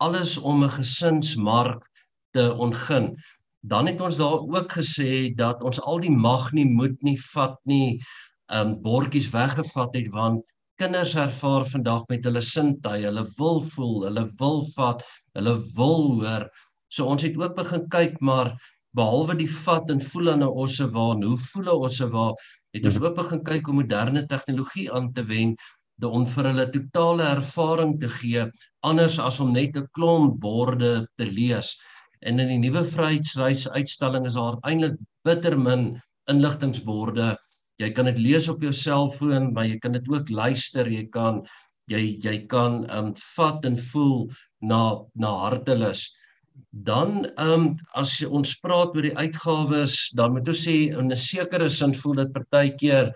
Alles 0.00 0.38
om 0.38 0.64
'n 0.64 0.70
gesinsmark 0.70 1.84
te 2.32 2.54
ontgin. 2.54 3.16
Dan 3.60 3.86
het 3.86 4.00
ons 4.00 4.16
daar 4.16 4.40
ook 4.40 4.72
gesê 4.72 5.34
dat 5.36 5.62
ons 5.62 5.80
al 5.80 6.00
die 6.00 6.10
mag 6.10 6.52
nie 6.52 6.64
moet 6.64 7.02
nie 7.02 7.18
vat 7.34 7.58
nie, 7.64 8.00
ehm 8.48 8.68
um, 8.68 8.82
bordjies 8.82 9.30
weggevat 9.30 9.94
het 9.94 10.08
want 10.12 10.44
kinders 10.80 11.14
ervaar 11.14 11.64
vandag 11.68 12.06
met 12.08 12.24
hulle 12.24 12.40
sintuie, 12.40 13.04
hulle 13.04 13.26
wil 13.36 13.60
voel, 13.60 14.04
hulle 14.08 14.24
wil 14.40 14.62
vat, 14.76 15.02
hulle 15.36 15.54
wil 15.76 16.06
hoor. 16.22 16.46
So 16.90 17.06
ons 17.06 17.22
het 17.22 17.36
ook 17.38 17.56
begin 17.56 17.88
kyk 17.88 18.16
maar 18.20 18.56
behalwe 18.98 19.36
die 19.38 19.50
vat 19.50 19.90
en 19.94 20.00
voel 20.02 20.32
aan 20.32 20.42
'n 20.42 20.54
osse 20.62 20.86
waar, 20.94 21.20
hoe 21.22 21.36
voel 21.50 21.68
'n 21.70 21.82
osse 21.86 22.08
waar, 22.10 22.34
het 22.74 22.84
ons 22.84 22.98
mhm. 22.98 23.04
ook 23.04 23.16
begin 23.16 23.44
kyk 23.44 23.66
hoe 23.66 23.74
moderne 23.82 24.26
tegnologie 24.26 24.90
aan 24.92 25.12
te 25.12 25.22
wend 25.24 25.60
om 26.02 26.24
vir 26.26 26.46
hulle 26.48 26.64
totale 26.72 27.24
ervaring 27.36 27.98
te 28.00 28.08
gee 28.08 28.44
anders 28.88 29.18
as 29.18 29.40
om 29.40 29.52
net 29.52 29.76
'n 29.76 29.88
klomp 29.92 30.40
borde 30.40 31.06
te 31.16 31.26
lees. 31.26 31.78
En 32.22 32.40
in 32.40 32.48
die 32.48 32.58
nuwe 32.58 32.84
vryheidsreis 32.84 33.68
uitstalling 33.68 34.26
is 34.26 34.34
daar 34.34 34.56
eintlik 34.64 34.96
bitter 35.24 35.58
min 35.58 36.00
inligtingboorde. 36.28 37.36
Jy 37.78 37.90
kan 37.92 38.04
dit 38.04 38.18
lees 38.18 38.48
op 38.48 38.62
jou 38.62 38.72
selfoon, 38.72 39.52
maar 39.52 39.64
jy 39.64 39.78
kan 39.78 39.92
dit 39.92 40.08
ook 40.08 40.28
luister, 40.28 40.88
jy 40.88 41.06
kan 41.08 41.46
jy 41.86 42.18
jy 42.22 42.46
kan 42.46 42.84
ehm 42.88 43.06
um, 43.06 43.14
vat 43.14 43.64
en 43.64 43.76
voel 43.76 44.30
na 44.60 45.04
na 45.14 45.30
hartelus 45.46 46.08
dan 46.70 47.26
ehm 47.36 47.52
um, 47.52 47.76
as 47.98 48.20
ons 48.26 48.54
praat 48.62 48.94
oor 48.94 49.06
die 49.06 49.16
uitgawes, 49.16 50.10
dan 50.14 50.32
moet 50.34 50.48
ons 50.48 50.64
sê 50.66 50.76
in 50.94 51.10
'n 51.12 51.16
sekere 51.16 51.68
sin 51.68 51.94
voel 51.94 52.14
dit 52.22 52.32
partykeer 52.32 53.12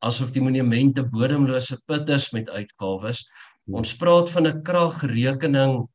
asof 0.00 0.32
die 0.32 0.40
monumente 0.40 1.02
bodemlose 1.02 1.78
put 1.86 2.08
is 2.08 2.32
met 2.32 2.48
uitgawes. 2.48 3.24
Ons 3.72 3.96
praat 3.96 4.30
van 4.30 4.46
'n 4.46 4.62
kragrekening 4.62 5.86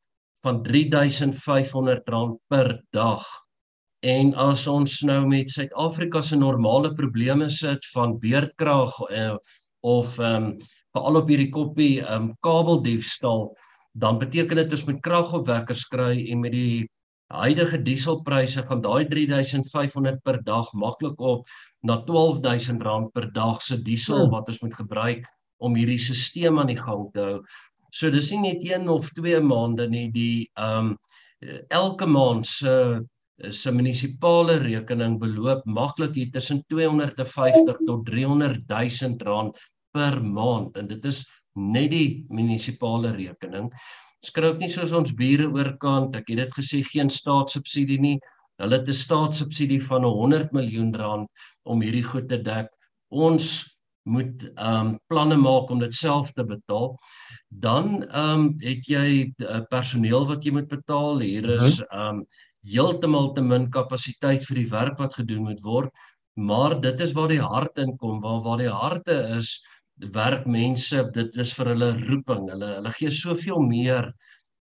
van 0.42 0.62
R3500 0.64 2.38
per 2.48 2.82
dag. 2.92 3.26
En 4.02 4.34
as 4.34 4.66
ons 4.66 5.02
nou 5.02 5.26
met 5.28 5.50
Suid-Afrika 5.50 6.22
se 6.22 6.36
normale 6.36 6.94
probleme 6.94 7.50
sit 7.50 7.84
van 7.92 8.18
beerdkrag 8.18 9.10
uh, 9.10 9.36
of 9.80 10.18
ehm 10.18 10.44
um, 10.44 10.58
veral 10.92 11.16
op 11.16 11.28
hierdie 11.28 11.50
koppie 11.50 12.00
ehm 12.00 12.30
um, 12.30 12.36
kabeldiefstal 12.40 13.52
dan 13.92 14.18
beteken 14.18 14.62
dit 14.62 14.72
ons 14.76 14.86
moet 14.86 15.02
kragopwekkers 15.02 15.86
kry 15.90 16.14
en 16.30 16.40
met 16.44 16.54
die 16.54 16.86
huidige 17.30 17.78
dieselpryse 17.86 18.62
van 18.66 18.82
daai 18.82 19.06
3500 19.08 20.22
per 20.26 20.40
dag 20.46 20.70
maklik 20.74 21.20
op 21.20 21.46
na 21.86 22.00
12000 22.06 22.82
rand 22.82 23.12
per 23.14 23.30
dag 23.32 23.62
se 23.62 23.78
diesel 23.82 24.24
hmm. 24.24 24.34
wat 24.34 24.50
ons 24.50 24.62
moet 24.62 24.74
gebruik 24.74 25.26
om 25.60 25.76
hierdie 25.76 26.00
stelsel 26.00 26.58
aan 26.58 26.72
die 26.72 26.80
gang 26.80 27.06
te 27.14 27.20
hou. 27.20 27.38
So 27.92 28.10
dis 28.10 28.30
nie 28.32 28.54
net 28.54 28.62
1 28.64 28.88
of 28.88 29.10
2 29.16 29.40
maande 29.44 29.88
nie, 29.90 30.08
die 30.14 30.50
ehm 30.58 30.94
um, 30.94 30.98
elke 31.72 32.04
maand 32.04 32.44
se 32.44 33.00
se 33.48 33.70
munisipale 33.72 34.58
rekening 34.60 35.14
beloop 35.20 35.64
maklik 35.64 36.12
hier 36.18 36.32
tussen 36.34 36.60
250 36.68 37.78
tot 37.86 38.02
300 38.04 38.66
000 38.68 39.16
rand 39.24 39.56
per 39.96 40.20
maand 40.20 40.76
en 40.76 40.90
dit 40.90 41.04
is 41.08 41.22
net 41.56 41.90
die 41.90 42.26
munisipale 42.30 43.12
rekening. 43.16 43.70
Ons 44.20 44.34
kry 44.36 44.50
ook 44.50 44.60
nie 44.60 44.70
soos 44.70 44.92
ons 44.92 45.14
bure 45.16 45.48
oorkant, 45.48 46.16
ek 46.16 46.28
het 46.28 46.44
dit 46.44 46.56
gesê 46.58 46.82
geen 46.84 47.10
staatssubsidie 47.10 48.00
nie. 48.00 48.18
Hulle 48.60 48.76
het 48.76 48.88
'n 48.88 48.92
staatssubsidie 48.92 49.80
van 49.80 50.04
'n 50.04 50.12
100 50.12 50.52
miljoen 50.52 50.94
rand 50.94 51.28
om 51.64 51.80
hierdie 51.80 52.04
goed 52.04 52.28
te 52.28 52.36
dek. 52.36 52.68
Ons 53.10 53.64
moet 54.04 54.44
ehm 54.56 54.86
um, 54.86 54.98
planne 55.08 55.36
maak 55.36 55.70
om 55.70 55.80
dit 55.80 55.94
self 55.94 56.32
te 56.32 56.44
betaal. 56.44 56.96
Dan 57.48 58.04
ehm 58.04 58.40
um, 58.40 58.54
het 58.60 58.86
jy 58.88 59.32
uh, 59.38 59.60
personeel 59.70 60.26
wat 60.26 60.44
jy 60.44 60.52
moet 60.52 60.68
betaal. 60.68 61.20
Hier 61.20 61.48
is 61.56 61.80
mhm. 61.80 61.88
ehm 61.90 62.20
um, 62.20 62.24
heeltemal 62.60 63.32
te 63.32 63.40
min 63.42 63.70
kapasiteit 63.72 64.44
vir 64.44 64.56
die 64.56 64.68
werk 64.68 64.98
wat 64.98 65.14
gedoen 65.16 65.46
moet 65.48 65.60
word. 65.64 65.90
Maar 66.36 66.80
dit 66.80 67.00
is 67.00 67.12
waar 67.12 67.28
die 67.28 67.40
hart 67.40 67.78
inkom, 67.78 68.20
waar 68.20 68.40
waar 68.44 68.58
die 68.58 68.72
harte 68.72 69.16
is, 69.36 69.60
werk 70.14 70.46
mense, 70.46 71.02
dit 71.14 71.36
is 71.36 71.52
vir 71.56 71.72
hulle 71.74 71.90
roeping. 72.06 72.48
Hulle 72.50 72.74
hulle 72.78 72.92
gee 72.96 73.10
soveel 73.10 73.60
meer 73.66 74.12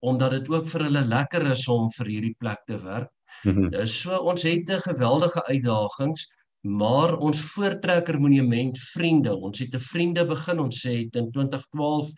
omdat 0.05 0.31
dit 0.31 0.49
ook 0.49 0.67
vir 0.69 0.83
hulle 0.87 1.03
lekker 1.09 1.47
is 1.51 1.67
om 1.73 1.89
vir 1.97 2.09
hierdie 2.13 2.35
plek 2.39 2.59
te 2.67 2.77
werk. 2.77 3.09
Mm 3.43 3.53
-hmm. 3.53 3.69
Dis 3.71 4.01
so 4.01 4.17
ons 4.17 4.43
het 4.43 4.69
'n 4.69 4.79
geweldige 4.79 5.43
uitdagings, 5.45 6.27
maar 6.61 7.17
ons 7.17 7.41
voortrekker 7.41 8.19
monument 8.19 8.77
vriende, 8.77 9.35
ons 9.35 9.59
het 9.59 9.73
'n 9.73 9.79
vriende 9.79 10.25
begin, 10.25 10.59
ons 10.59 10.85
sê 10.85 11.09
in 11.11 11.31
2012 11.31 12.11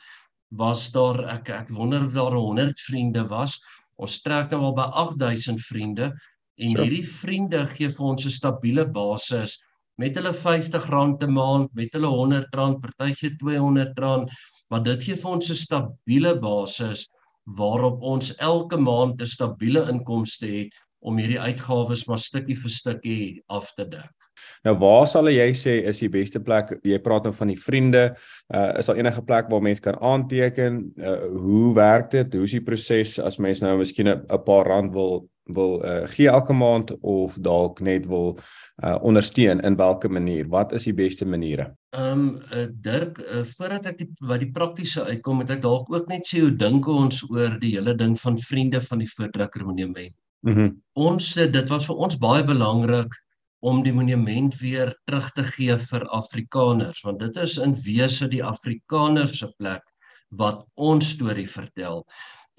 was 0.50 0.92
daar 0.92 1.28
ek 1.30 1.50
ek 1.50 1.70
wonder 1.70 2.06
of 2.06 2.14
daar 2.14 2.34
100 2.34 2.80
vriende 2.80 3.28
was. 3.28 3.60
Ons 3.96 4.22
trek 4.22 4.52
nou 4.52 4.62
al 4.62 4.74
by 4.74 4.88
8000 4.94 5.62
vriende 5.62 6.14
en 6.56 6.72
so. 6.72 6.82
hierdie 6.82 7.08
vriende 7.08 7.68
gee 7.76 7.90
vir 7.90 8.06
ons 8.06 8.26
'n 8.26 8.30
stabiele 8.30 8.86
basis 8.86 9.60
met 10.00 10.16
hulle 10.16 10.32
R50 10.34 10.88
'n 10.90 11.32
maand, 11.34 11.74
met 11.76 11.94
hulle 11.94 12.08
R100, 12.08 12.80
partytjie 12.82 13.36
R200, 13.36 14.32
maar 14.70 14.84
dit 14.84 15.04
gee 15.04 15.16
vir 15.16 15.32
ons 15.32 15.50
'n 15.50 15.56
stabiele 15.66 16.36
basis 16.40 17.10
waarop 17.58 18.02
ons 18.02 18.36
elke 18.38 18.78
maand 18.78 19.22
'n 19.22 19.26
stabiele 19.26 19.88
inkomste 19.90 20.48
het 20.48 20.74
om 21.00 21.18
hierdie 21.18 21.40
uitgawes 21.40 22.08
maar 22.08 22.18
stukkie 22.18 22.56
vir 22.56 22.70
stukkie 22.70 23.44
af 23.48 23.74
te 23.74 23.86
dek. 23.86 24.12
Nou 24.64 24.76
waar 24.80 25.08
sal 25.08 25.28
jy 25.28 25.52
sê 25.56 25.86
is 25.88 26.00
die 26.00 26.10
beste 26.10 26.40
plek? 26.40 26.80
Jy 26.84 27.00
praat 27.04 27.24
nou 27.24 27.34
van 27.34 27.48
die 27.48 27.60
vriende. 27.60 28.16
Uh 28.54 28.80
is 28.80 28.86
daar 28.86 29.00
enige 29.00 29.22
plek 29.22 29.50
waar 29.50 29.62
mense 29.62 29.82
kan 29.82 30.00
aanteken? 30.00 30.94
Uh 30.98 31.18
hoe 31.44 31.74
werk 31.76 32.12
dit? 32.12 32.34
Hoe 32.34 32.44
is 32.44 32.52
die 32.52 32.64
proses 32.64 33.20
as 33.20 33.40
mense 33.40 33.66
nou 33.66 33.78
miskien 33.78 34.08
'n 34.08 34.44
paar 34.46 34.66
rand 34.66 34.94
wil 34.94 35.30
wil 35.56 35.80
uh 35.86 36.08
gee 36.08 36.30
elke 36.30 36.54
maand 36.54 36.94
of 37.02 37.38
dalk 37.42 37.82
net 37.82 38.08
wil 38.08 38.38
uh 38.84 38.98
ondersteun 39.02 39.60
in 39.60 39.76
watter 39.76 40.12
manier? 40.12 40.48
Wat 40.48 40.74
is 40.74 40.88
die 40.90 40.94
beste 40.94 41.26
maniere? 41.26 41.72
Ehm 41.96 42.12
um, 42.12 42.42
uh, 42.54 42.68
Dirk, 42.72 43.20
uh, 43.20 43.44
voordat 43.58 43.86
ek 43.94 43.98
die, 43.98 44.10
wat 44.20 44.44
die 44.44 44.52
praktiese 44.52 45.04
uitkom, 45.06 45.42
het 45.44 45.56
ek 45.58 45.64
dalk 45.66 45.90
ook 45.94 46.08
net 46.08 46.28
sê 46.28 46.44
hoe 46.44 46.54
dink 46.56 46.88
ons 46.88 47.24
oor 47.30 47.58
die 47.62 47.76
hele 47.78 47.96
ding 47.98 48.18
van 48.20 48.38
vriende 48.38 48.82
van 48.82 49.02
die 49.04 49.12
voortrekker 49.16 49.66
monument. 49.66 50.16
Mm 50.46 50.78
ons 51.00 51.34
dit 51.34 51.70
was 51.72 51.86
vir 51.88 52.00
ons 52.06 52.18
baie 52.20 52.44
belangrik 52.44 53.14
om 53.60 53.84
die 53.84 53.94
monument 53.94 54.56
weer 54.60 54.92
terug 55.08 55.30
te 55.36 55.44
gee 55.56 55.76
vir 55.92 56.06
Afrikaners 56.16 57.02
want 57.04 57.20
dit 57.24 57.38
is 57.44 57.58
in 57.64 57.76
wese 57.86 58.28
die 58.32 58.44
Afrikaners 58.44 59.40
se 59.40 59.50
plek 59.58 59.84
wat 60.42 60.64
ons 60.76 61.14
storie 61.16 61.48
vertel 61.50 62.04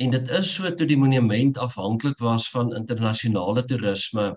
en 0.00 0.10
dit 0.16 0.30
is 0.38 0.54
so 0.54 0.70
toe 0.74 0.86
die 0.88 0.98
monument 0.98 1.58
afhanklik 1.60 2.18
was 2.24 2.48
van 2.54 2.74
internasionale 2.76 3.64
toerisme 3.68 4.30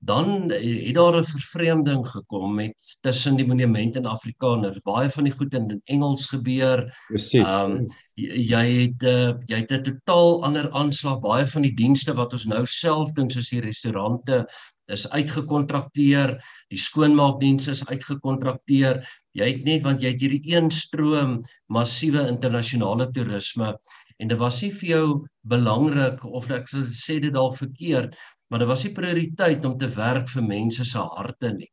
dan 0.00 0.50
het 0.50 0.94
daar 0.94 1.16
'n 1.16 1.24
vervreemding 1.24 2.06
gekom 2.08 2.54
met 2.54 2.96
tussen 3.00 3.36
die 3.36 3.46
monument 3.46 3.96
en 3.96 4.06
Afrikaners 4.06 4.80
baie 4.82 5.10
van 5.10 5.24
die 5.24 5.32
goed 5.32 5.54
in 5.54 5.80
Engels 5.84 6.26
gebeur. 6.26 6.96
Presies 7.08 7.60
um, 7.60 7.86
jy 8.14 8.66
het 8.80 9.02
uh, 9.02 9.32
jy 9.46 9.56
het 9.60 9.72
'n 9.72 9.82
totaal 9.82 10.44
ander 10.44 10.70
aanslag. 10.70 11.20
Baie 11.20 11.46
van 11.46 11.62
die 11.62 11.74
dienste 11.74 12.14
wat 12.14 12.32
ons 12.32 12.44
nou 12.44 12.66
self 12.66 13.12
doen 13.12 13.30
soos 13.30 13.48
die 13.48 13.60
restaurante 13.60 14.46
is 14.86 15.10
uitgekontrakteer, 15.10 16.44
die 16.68 16.78
skoonmaakdiens 16.78 17.68
is 17.68 17.86
uitgekontrakteer. 17.86 19.06
Jy 19.32 19.46
het 19.46 19.64
net 19.64 19.82
want 19.82 20.02
jy 20.02 20.08
het 20.08 20.20
hierdie 20.20 20.54
een 20.56 20.70
stroom 20.70 21.44
massiewe 21.66 22.26
internasionale 22.28 23.10
toerisme 23.10 23.76
en 24.20 24.28
dit 24.28 24.38
was 24.38 24.60
nie 24.62 24.70
vir 24.76 24.88
jou 24.90 25.06
belangrik 25.48 26.24
of 26.28 26.50
ek 26.52 26.68
sê 26.68 27.18
dit 27.24 27.32
dalk 27.32 27.56
verkeerd, 27.58 28.16
maar 28.50 28.62
dit 28.62 28.68
was 28.68 28.84
nie 28.84 28.94
prioriteit 28.94 29.64
om 29.64 29.78
te 29.78 29.88
werk 29.96 30.28
vir 30.28 30.44
mense 30.44 30.84
se 30.84 31.04
harte 31.16 31.52
nie. 31.54 31.70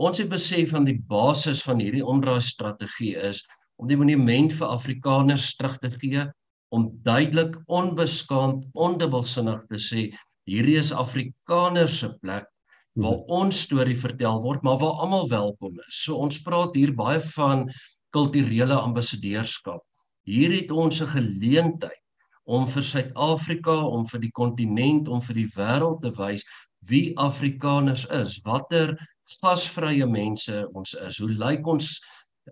Ons 0.00 0.22
het 0.22 0.30
besef 0.32 0.72
van 0.72 0.86
die 0.88 0.96
basis 1.08 1.60
van 1.66 1.82
hierdie 1.82 2.04
omdraai 2.04 2.40
strategie 2.40 3.12
is 3.28 3.42
om 3.76 3.90
die 3.90 3.98
monument 3.98 4.54
vir 4.56 4.72
Afrikaners 4.72 5.50
terug 5.58 5.76
te 5.82 5.90
gee 5.98 6.24
om 6.72 6.88
duidelik 7.04 7.58
onbeskaamd 7.68 8.64
ondubbelsinnig 8.72 9.66
te 9.68 9.80
sê 9.82 10.06
hierdie 10.48 10.78
is 10.80 10.94
Afrikaners 10.96 11.98
se 12.00 12.08
plek 12.22 12.48
waar 12.96 13.18
mhm. 13.18 13.32
ons 13.32 13.62
storie 13.66 13.96
vertel 13.96 14.40
word, 14.44 14.62
maar 14.64 14.78
waar 14.80 15.00
almal 15.04 15.28
welkom 15.28 15.78
is. 15.86 16.02
So 16.04 16.18
ons 16.20 16.40
praat 16.44 16.76
hier 16.76 16.92
baie 16.96 17.20
van 17.32 17.68
kulturele 18.12 18.76
ambassadeurskap. 18.76 19.80
Hier 20.24 20.52
het 20.54 20.70
ons 20.70 21.00
'n 21.02 21.06
geleentheid 21.06 22.02
om 22.44 22.66
vir 22.66 22.82
Suid-Afrika, 22.82 23.74
om 23.86 24.06
vir 24.06 24.20
die 24.20 24.30
kontinent, 24.30 25.08
om 25.08 25.20
vir 25.20 25.34
die 25.34 25.50
wêreld 25.56 26.02
te 26.02 26.10
wys 26.10 26.44
wie 26.86 27.12
Afrikaners 27.16 28.04
is, 28.10 28.40
watter 28.44 28.96
gasvrye 29.40 30.06
mense 30.06 30.66
ons 30.74 30.94
is. 30.94 31.18
Hoe 31.18 31.30
lyk 31.30 31.66
ons 31.66 32.00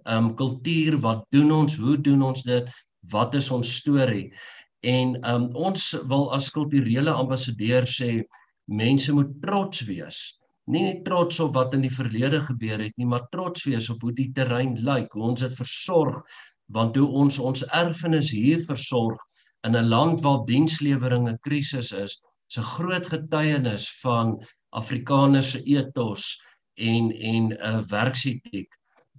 um 0.06 0.34
kultuur? 0.38 0.98
Wat 1.02 1.24
doen 1.34 1.50
ons? 1.52 1.76
Hoe 1.76 1.96
doen 1.98 2.22
ons 2.22 2.42
dit? 2.42 2.68
Wat 3.10 3.34
is 3.34 3.50
ons 3.50 3.76
storie? 3.80 4.30
En 4.82 5.16
um 5.26 5.48
ons 5.54 5.90
wil 6.08 6.30
as 6.32 6.50
kulturele 6.50 7.12
ambassadeur 7.12 7.86
sê 7.86 8.22
mense 8.66 9.12
moet 9.12 9.32
trots 9.42 9.82
wees. 9.88 10.20
Nie 10.70 10.82
net 10.84 11.04
trots 11.04 11.40
op 11.42 11.56
wat 11.56 11.74
in 11.74 11.82
die 11.82 11.90
verlede 11.92 12.44
gebeur 12.46 12.78
het 12.78 12.94
nie, 12.96 13.06
maar 13.06 13.26
trots 13.32 13.64
wees 13.66 13.90
op 13.90 14.04
hoe 14.06 14.12
die 14.14 14.30
terrein 14.34 14.76
lyk, 14.86 15.10
hoe 15.16 15.24
ons 15.32 15.42
dit 15.42 15.56
versorg, 15.58 16.20
want 16.72 16.96
hoe 16.96 17.08
ons 17.22 17.38
ons 17.38 17.64
erfenis 17.66 18.30
hier 18.30 18.60
versorg 18.66 19.18
in 19.66 19.76
'n 19.76 19.88
land 19.88 20.20
waar 20.24 20.44
dienslewering 20.46 21.28
'n 21.28 21.38
krisis 21.46 21.92
is, 21.92 22.20
is 22.48 22.58
'n 22.58 22.70
groot 22.74 23.06
getuienis 23.06 23.90
van 24.02 24.38
Afrikaners 24.72 25.50
se 25.50 25.62
ethos 25.62 26.42
en 26.74 27.12
en 27.12 27.44
'n 27.48 27.52
uh, 27.52 27.82
werksetiek. 27.90 28.70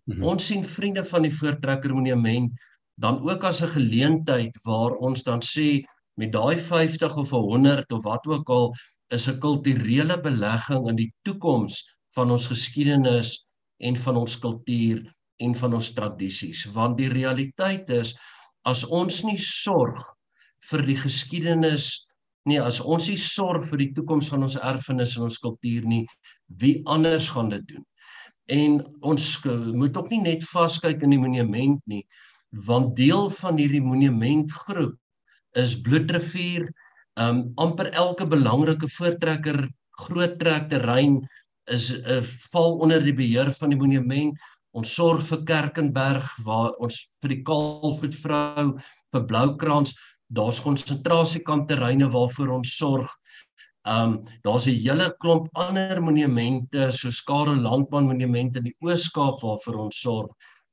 Mm 0.05 0.13
-hmm. 0.13 0.23
Ons 0.23 0.45
sien 0.45 0.65
vriende 0.65 1.05
van 1.05 1.21
die 1.21 1.35
voortrekker 1.39 1.93
monument 1.93 2.51
dan 2.95 3.29
ook 3.29 3.43
as 3.43 3.61
'n 3.61 3.75
geleentheid 3.77 4.59
waar 4.63 4.91
ons 4.91 5.23
dan 5.23 5.41
sê 5.41 5.83
met 6.15 6.31
daai 6.31 6.57
50 6.57 7.15
of 7.17 7.29
100 7.29 7.91
of 7.91 8.03
wat 8.03 8.25
ook 8.27 8.49
al 8.49 8.75
is 9.07 9.27
'n 9.27 9.39
kulturele 9.39 10.21
belegging 10.21 10.89
in 10.89 10.95
die 10.95 11.13
toekoms 11.21 11.97
van 12.15 12.31
ons 12.31 12.47
geskiedenis 12.47 13.53
en 13.77 13.95
van 13.97 14.17
ons 14.17 14.39
kultuur 14.39 15.13
en 15.39 15.55
van 15.55 15.73
ons 15.79 15.91
tradisies 15.95 16.65
want 16.75 16.97
die 16.97 17.09
realiteit 17.09 17.89
is 17.89 18.15
as 18.67 18.83
ons 18.85 19.23
nie 19.23 19.39
sorg 19.41 20.01
vir 20.69 20.85
die 20.85 20.97
geskiedenis 20.97 21.91
nee 22.49 22.61
as 22.61 22.81
ons 22.81 23.09
nie 23.09 23.19
sorg 23.21 23.67
vir 23.69 23.85
die 23.85 23.91
toekoms 23.97 24.29
van 24.33 24.43
ons 24.47 24.57
erfenis 24.57 25.15
en 25.17 25.29
ons 25.29 25.39
kultuur 25.41 25.87
nie 25.87 26.03
wie 26.61 26.81
anders 26.85 27.29
gaan 27.33 27.51
dit 27.53 27.65
doen 27.73 27.85
en 28.51 28.79
ons 29.07 29.27
moet 29.73 29.97
ook 29.97 30.09
nie 30.11 30.23
net 30.25 30.45
vaskyk 30.49 31.03
in 31.05 31.15
die 31.15 31.21
monument 31.21 31.81
nie 31.89 32.03
want 32.67 32.95
deel 32.97 33.29
van 33.39 33.59
hierdie 33.61 33.83
monumentgroep 33.83 34.97
is 35.61 35.75
Bloedrivier 35.83 36.67
um 37.19 37.43
amper 37.59 37.91
elke 37.91 38.25
belangrike 38.27 38.87
voortrekker 38.97 39.65
groot 40.01 40.37
trek 40.39 40.69
terrein 40.71 41.19
is 41.69 41.91
'n 41.91 42.03
uh, 42.07 42.21
val 42.51 42.79
onder 42.83 43.03
die 43.03 43.13
beheer 43.13 43.51
van 43.53 43.69
die 43.69 43.77
monument. 43.77 44.39
Ons 44.77 44.93
sorg 44.95 45.23
vir 45.27 45.41
Kerkenberg 45.47 46.27
waar 46.45 46.75
ons 46.79 47.01
vir 47.21 47.35
die 47.35 47.41
Kalfvoetvrou 47.47 48.67
vir 49.11 49.25
Bloukrans, 49.27 49.95
daar's 50.31 50.61
konsentrasiekamp 50.63 51.67
terreine 51.67 52.07
waarvoor 52.11 52.55
ons 52.59 52.77
sorg. 52.77 53.09
Um 53.83 54.21
daar's 54.45 54.67
'n 54.67 54.77
hele 54.77 55.09
klomp 55.19 55.49
ander 55.55 56.01
monumente 56.01 56.91
so 56.91 57.09
Skare 57.09 57.55
Landbaan 57.55 58.07
monumente 58.07 58.59
in 58.59 58.65
die 58.65 58.77
Oos-Kaap 58.81 59.41
waarvoor 59.41 59.75
ons 59.75 60.01
sorg. 60.01 60.31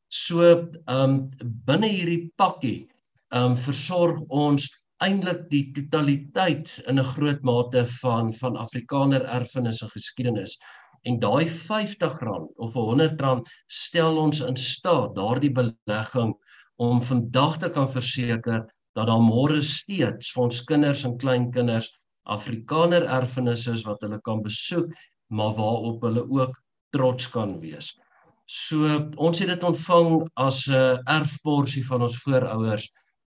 So 0.08 0.68
um 0.86 1.30
binne 1.66 1.88
hierdie 1.88 2.30
pakkie 2.36 2.88
um 3.32 3.56
versorg 3.56 4.20
ons 4.28 4.68
eintlik 5.00 5.48
die 5.50 5.72
totaliteit 5.72 6.70
in 6.86 6.98
'n 6.98 7.10
groot 7.14 7.42
mate 7.42 7.86
van 8.00 8.32
van 8.32 8.56
Afrikaner 8.56 9.24
erfenis 9.24 9.82
en 9.82 9.90
geskiedenis. 9.90 10.58
En 11.06 11.18
daai 11.20 11.46
R50 11.46 12.24
of 12.56 12.74
R100 12.74 13.52
stel 13.66 14.18
ons 14.18 14.40
in 14.40 14.56
staat 14.56 15.14
daardie 15.16 15.52
belegging 15.52 16.34
om 16.78 17.02
vandag 17.02 17.58
te 17.58 17.70
kan 17.74 17.88
verseker 17.90 18.66
dat 18.94 19.06
daar 19.06 19.22
môre 19.22 19.62
steeds 19.62 20.32
vir 20.34 20.44
ons 20.48 20.64
kinders 20.66 21.04
en 21.06 21.18
kleinkinders 21.18 21.90
Afrikaner 22.28 23.06
erfenis 23.08 23.66
is 23.72 23.86
wat 23.86 24.02
hulle 24.04 24.18
kan 24.24 24.42
besoek, 24.44 24.90
maar 25.32 25.54
waarop 25.56 26.02
hulle 26.04 26.26
ook 26.28 26.58
trots 26.92 27.28
kan 27.32 27.56
wees. 27.62 27.94
So 28.48 28.88
ons 29.16 29.40
het 29.40 29.48
dit 29.52 29.64
ontvang 29.64 30.28
as 30.36 30.66
'n 30.68 31.00
erfporsie 31.06 31.84
van 31.86 32.02
ons 32.02 32.20
voorouers. 32.24 32.88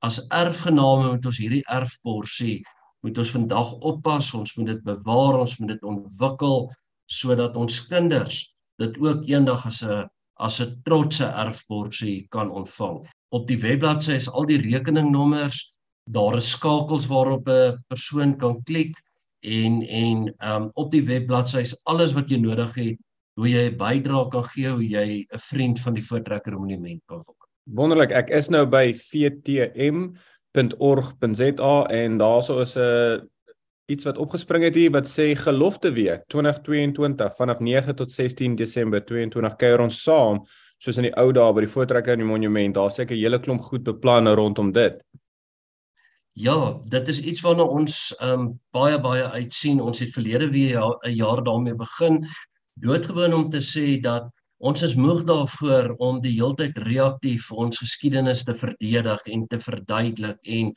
As 0.01 0.19
erfgename 0.29 1.11
moet 1.11 1.25
ons 1.25 1.37
hierdie 1.37 1.63
erfporsie 1.67 2.63
moet 3.01 3.17
ons 3.17 3.31
vandag 3.31 3.71
oppas, 3.81 4.33
ons 4.33 4.55
moet 4.57 4.67
dit 4.67 4.83
bewaar, 4.83 5.39
ons 5.39 5.57
moet 5.59 5.69
dit 5.73 5.83
ontwikkel 5.83 6.69
sodat 7.11 7.57
ons 7.59 7.81
kinders 7.87 8.41
dit 8.81 8.97
ook 9.03 9.27
eendag 9.29 9.65
as 9.67 9.81
'n 9.83 10.07
as 10.39 10.59
'n 10.61 10.81
trotse 10.83 11.25
erfborsie 11.25 12.27
kan 12.29 12.49
ontvang. 12.49 13.05
Op 13.29 13.47
die 13.47 13.57
webbladsy 13.57 14.13
is 14.13 14.29
al 14.29 14.45
die 14.45 14.61
rekeningnommers, 14.61 15.75
daar 16.09 16.37
is 16.37 16.49
skakels 16.51 17.07
waarop 17.07 17.47
'n 17.47 17.83
persoon 17.87 18.37
kan 18.37 18.63
klik 18.63 18.95
en 19.41 19.81
en 19.81 20.35
um 20.39 20.71
op 20.73 20.91
die 20.91 21.03
webbladsy 21.03 21.57
is 21.59 21.79
alles 21.83 22.13
wat 22.13 22.29
jy 22.29 22.37
nodig 22.37 22.75
het 22.75 22.97
hoe 23.35 23.49
jy 23.49 23.69
'n 23.69 23.77
bydrae 23.77 24.29
kan 24.29 24.43
gee, 24.43 24.69
hoe 24.69 24.87
jy 24.87 25.25
'n 25.29 25.39
vriend 25.39 25.79
van 25.79 25.93
die 25.93 26.03
Voortrekker 26.03 26.59
Monument 26.59 27.01
kan 27.05 27.23
word. 27.25 27.37
Wonderlik, 27.63 28.11
ek 28.11 28.29
is 28.29 28.49
nou 28.49 28.65
by 28.65 28.93
vtm.org.za 28.93 30.15
en 31.89 32.17
daarso 32.17 32.59
is 32.61 32.75
'n 32.75 33.29
iets 33.91 34.07
wat 34.07 34.19
opgespring 34.23 34.63
het 34.63 34.77
hier 34.79 34.91
wat 34.95 35.09
sê 35.09 35.31
gelofte 35.35 35.91
week 35.95 36.23
2022 36.33 37.35
vanaf 37.37 37.59
9 37.59 37.95
tot 37.99 38.11
16 38.11 38.55
Desember 38.55 39.03
22 39.05 39.55
kuier 39.59 39.83
ons 39.83 40.03
saam 40.03 40.41
soos 40.81 40.97
in 40.97 41.09
die 41.09 41.15
ou 41.19 41.29
dae 41.35 41.53
by 41.53 41.65
die 41.65 41.69
Voortrekker 41.69 42.23
Monument. 42.25 42.75
Daar 42.75 42.91
seker 42.91 43.15
'n 43.15 43.21
hele 43.21 43.39
klomp 43.39 43.61
goed 43.61 43.83
beplan 43.83 44.27
rondom 44.27 44.71
dit. 44.71 45.01
Ja, 46.33 46.79
dit 46.87 47.07
is 47.07 47.19
iets 47.19 47.41
waarna 47.41 47.63
ons 47.63 48.15
um 48.21 48.59
baie 48.71 48.99
baie 48.99 49.23
uitsien. 49.23 49.81
Ons 49.81 49.99
het 49.99 50.13
verlede 50.13 50.49
week 50.49 50.75
'n 51.05 51.15
jaar 51.15 51.43
daarmee 51.43 51.75
begin 51.75 52.25
doodgewoon 52.79 53.33
om 53.33 53.49
te 53.49 53.61
sê 53.61 53.99
dat 53.99 54.29
ons 54.57 54.81
is 54.81 54.95
moeg 54.95 55.23
daarvoor 55.23 55.95
om 55.97 56.21
die 56.21 56.33
heeltyd 56.33 56.77
reaktief 56.77 57.51
ons 57.51 57.77
geskiedenis 57.77 58.43
te 58.43 58.53
verdedig 58.53 59.21
en 59.25 59.47
te 59.47 59.59
verduidelik 59.59 60.37
en 60.41 60.73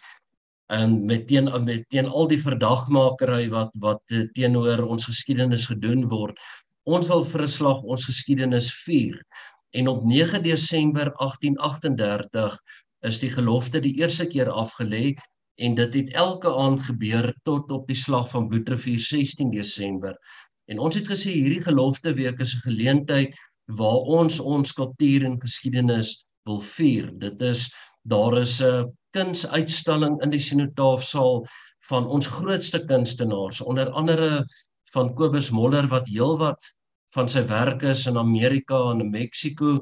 en 0.73 1.05
met 1.07 1.27
teen 1.29 1.51
met 1.65 1.85
teen 1.89 2.07
al 2.07 2.29
die 2.29 2.41
verdagmakery 2.41 3.49
wat 3.53 3.73
wat 3.81 4.03
teenoor 4.35 4.85
ons 4.87 5.09
geskiedenis 5.11 5.67
gedoen 5.73 6.07
word 6.09 6.39
ons 6.85 7.09
wil 7.09 7.25
vir 7.25 7.43
'n 7.43 7.55
slag 7.59 7.83
ons 7.83 8.07
geskiedenis 8.07 8.73
vier 8.85 9.21
en 9.73 9.89
op 9.89 10.05
9 10.05 10.43
Desember 10.43 11.13
1838 11.19 12.59
is 13.03 13.21
die 13.21 13.31
gelofte 13.31 13.81
die 13.81 13.97
eerste 14.01 14.27
keer 14.27 14.49
afgelê 14.49 15.15
en 15.59 15.75
dit 15.75 15.95
het 15.95 16.15
elke 16.15 16.51
aand 16.51 16.81
gebeur 16.81 17.35
tot 17.45 17.71
op 17.71 17.87
die 17.87 17.97
slag 17.97 18.31
van 18.31 18.49
Bloedrivier 18.49 19.01
16 19.01 19.51
Desember 19.51 20.17
En 20.73 20.81
ons 20.81 20.97
het 20.97 21.09
gesê 21.09 21.33
hierdie 21.35 21.63
gelofte 21.65 22.15
week 22.17 22.41
is 22.41 22.55
'n 22.57 22.65
geleentheid 22.69 23.35
waar 23.81 24.01
ons 24.19 24.41
ons 24.41 24.73
kultuur 24.73 25.25
en 25.25 25.41
geskiedenis 25.41 26.25
wil 26.49 26.61
vier. 26.61 27.11
Dit 27.19 27.43
is 27.43 27.69
daar 28.03 28.39
is 28.39 28.61
'n 28.63 28.89
kunsuitstalling 29.15 30.19
in 30.23 30.35
die 30.35 30.43
Sinotaafsaal 30.43 31.45
van 31.89 32.07
ons 32.07 32.27
grootste 32.27 32.81
kunstenaars, 32.89 33.61
onder 33.61 33.91
andere 33.91 34.45
van 34.95 35.15
Kobus 35.15 35.51
Moller 35.51 35.87
wat 35.91 36.09
heelwat 36.09 36.73
van 37.15 37.29
sy 37.31 37.45
werk 37.47 37.85
is 37.87 38.07
in 38.11 38.19
Amerika 38.19 38.79
en 38.91 39.05
in 39.05 39.13
Mexiko, 39.13 39.79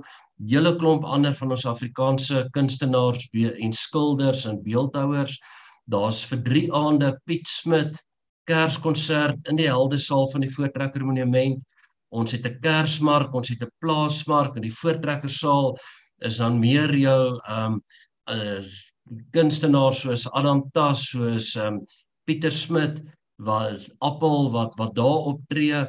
hele 0.48 0.74
klomp 0.76 1.04
ander 1.04 1.34
van 1.38 1.54
ons 1.54 1.66
Afrikaanse 1.68 2.46
kunstenaars 2.56 3.28
en 3.32 3.72
skilders 3.76 4.46
en 4.50 4.62
beeldhouers. 4.64 5.38
Daar's 5.88 6.22
vir 6.28 6.42
3 6.44 6.64
aande 6.76 7.12
Piet 7.26 7.48
Smit, 7.48 7.96
Kerskonsert 8.48 9.48
in 9.48 9.58
die 9.60 9.68
Heldesaal 9.70 10.28
van 10.32 10.44
die 10.44 10.50
Voortrekker 10.50 11.04
Monument. 11.06 11.60
Ons 12.10 12.32
het 12.32 12.44
'n 12.46 12.60
Kersmark, 12.60 13.34
ons 13.34 13.48
het 13.48 13.62
'n 13.62 13.70
plaasmark 13.80 14.56
in 14.56 14.62
die 14.62 14.74
Voortrekkersaal. 14.74 15.78
Is 16.20 16.36
dan 16.36 16.58
meer 16.58 16.94
jou 16.94 17.40
ehm 17.48 17.72
um, 17.74 17.82
kunstenaars 19.34 20.02
soos 20.04 20.26
Adam 20.32 20.62
Tas, 20.74 21.08
soos 21.10 21.56
um, 21.56 21.80
Pieter 22.26 22.52
Smit 22.52 23.02
wat 23.42 23.88
Appel 24.00 24.50
wat 24.54 24.76
wat 24.78 24.94
daar 24.94 25.32
optree. 25.34 25.86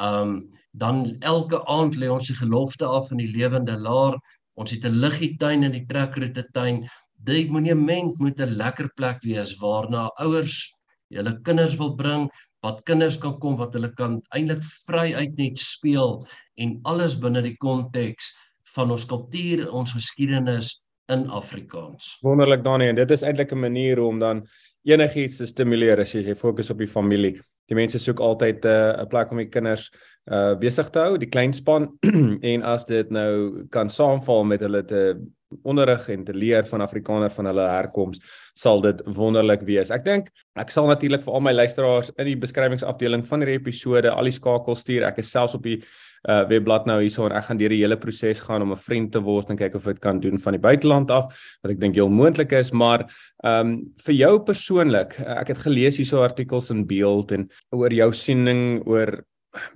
Um, 0.00 0.50
dan 0.74 1.16
elke 1.20 1.60
aand 1.70 1.94
lê 1.96 2.08
ons 2.10 2.26
die 2.26 2.36
gelofte 2.36 2.86
af 2.86 3.12
in 3.14 3.20
die 3.22 3.30
lewende 3.30 3.76
laar. 3.78 4.18
Ons 4.58 4.70
het 4.70 4.84
'n 4.84 5.00
liggietuin 5.00 5.62
in 5.62 5.72
die 5.72 5.86
trekroete 5.86 6.44
tuin. 6.52 6.88
Die 7.24 7.50
monument 7.50 8.18
moet 8.18 8.40
'n 8.40 8.56
lekker 8.56 8.88
plek 8.96 9.22
wees 9.22 9.58
waarna 9.60 10.10
ouers 10.18 10.74
hulle 11.14 11.40
kinders 11.46 11.76
wil 11.78 11.94
bring, 11.94 12.28
wat 12.64 12.82
kinders 12.88 13.18
kan 13.20 13.36
kom 13.40 13.58
wat 13.60 13.74
hulle 13.76 13.92
kan 13.98 14.20
eintlik 14.36 14.62
vry 14.86 15.12
uit 15.14 15.36
net 15.38 15.60
speel 15.60 16.22
en 16.56 16.78
alles 16.88 17.16
binne 17.20 17.42
die 17.44 17.56
konteks 17.60 18.32
van 18.74 18.90
ons 18.90 19.04
kultuur, 19.06 19.68
ons 19.70 19.92
geskiedenis 19.92 20.80
in 21.12 21.26
Afrikaans. 21.28 22.18
Wonderlik 22.20 22.64
Danie 22.64 22.88
en 22.88 22.96
dit 22.96 23.10
is 23.10 23.22
eintlik 23.22 23.52
'n 23.52 23.60
manier 23.60 24.00
om 24.00 24.18
dan 24.18 24.46
enigiets 24.84 25.36
te 25.36 25.46
stimuleer 25.46 26.00
as 26.00 26.12
jy 26.12 26.34
fokus 26.34 26.70
op 26.70 26.78
die 26.78 26.88
familie. 26.88 27.40
Die 27.68 27.76
mense 27.76 27.98
soek 27.98 28.20
altyd 28.20 28.64
eh, 28.64 28.92
'n 28.96 29.00
uh, 29.00 29.06
plek 29.08 29.30
om 29.30 29.36
die 29.36 29.48
kinders 29.48 29.90
uh 30.24 30.54
besig 30.56 30.88
te 30.90 30.98
hou, 30.98 31.18
die 31.18 31.28
klein 31.28 31.52
span 31.52 31.98
en 32.52 32.62
as 32.62 32.84
dit 32.84 33.10
nou 33.10 33.64
kan 33.68 33.90
saamval 33.90 34.44
met 34.44 34.60
hulle 34.60 34.84
te 34.84 35.20
onderrig 35.62 36.08
en 36.08 36.24
te 36.24 36.34
leer 36.34 36.64
van 36.68 36.80
Afrikaner 36.80 37.30
van 37.30 37.46
hulle 37.50 37.66
herkoms 37.68 38.20
sal 38.54 38.80
dit 38.80 39.00
wonderlik 39.16 39.64
wees. 39.66 39.90
Ek 39.90 40.04
dink 40.04 40.30
ek 40.58 40.70
sal 40.70 40.86
natuurlik 40.86 41.24
vir 41.24 41.34
al 41.34 41.42
my 41.42 41.52
luisteraars 41.52 42.12
in 42.14 42.30
die 42.30 42.38
beskrywingsafdeling 42.38 43.24
van 43.26 43.42
hierdie 43.42 43.58
episode 43.58 44.10
al 44.10 44.30
die 44.30 44.34
skakels 44.34 44.84
stuur. 44.84 45.06
Ek 45.08 45.18
is 45.22 45.30
selfs 45.30 45.56
op 45.58 45.66
die 45.66 45.80
uh, 46.28 46.44
webblad 46.48 46.86
nou 46.88 47.00
hierso 47.02 47.26
en 47.26 47.34
ek 47.36 47.48
gaan 47.48 47.60
deur 47.60 47.74
die 47.74 47.82
hele 47.82 47.98
proses 48.00 48.40
gaan 48.46 48.62
om 48.62 48.72
'n 48.72 48.80
vriend 48.86 49.12
te 49.12 49.20
word 49.20 49.50
en 49.50 49.58
kyk 49.58 49.74
of 49.74 49.84
dit 49.84 50.00
kan 50.00 50.20
doen 50.20 50.38
van 50.38 50.56
die 50.56 50.62
buiteland 50.62 51.10
af 51.10 51.34
wat 51.62 51.74
ek 51.74 51.80
dink 51.80 51.94
heel 51.94 52.08
moontlik 52.10 52.52
is, 52.52 52.72
maar 52.72 53.06
ehm 53.44 53.60
um, 53.60 53.92
vir 54.06 54.14
jou 54.14 54.38
persoonlik, 54.44 55.20
ek 55.20 55.48
het 55.48 55.58
gelees 55.58 55.96
hierso 55.96 56.22
artikels 56.22 56.70
in 56.70 56.86
beeld 56.86 57.32
en 57.32 57.48
oor 57.72 57.92
jou 57.92 58.12
siening 58.12 58.82
oor 58.86 59.24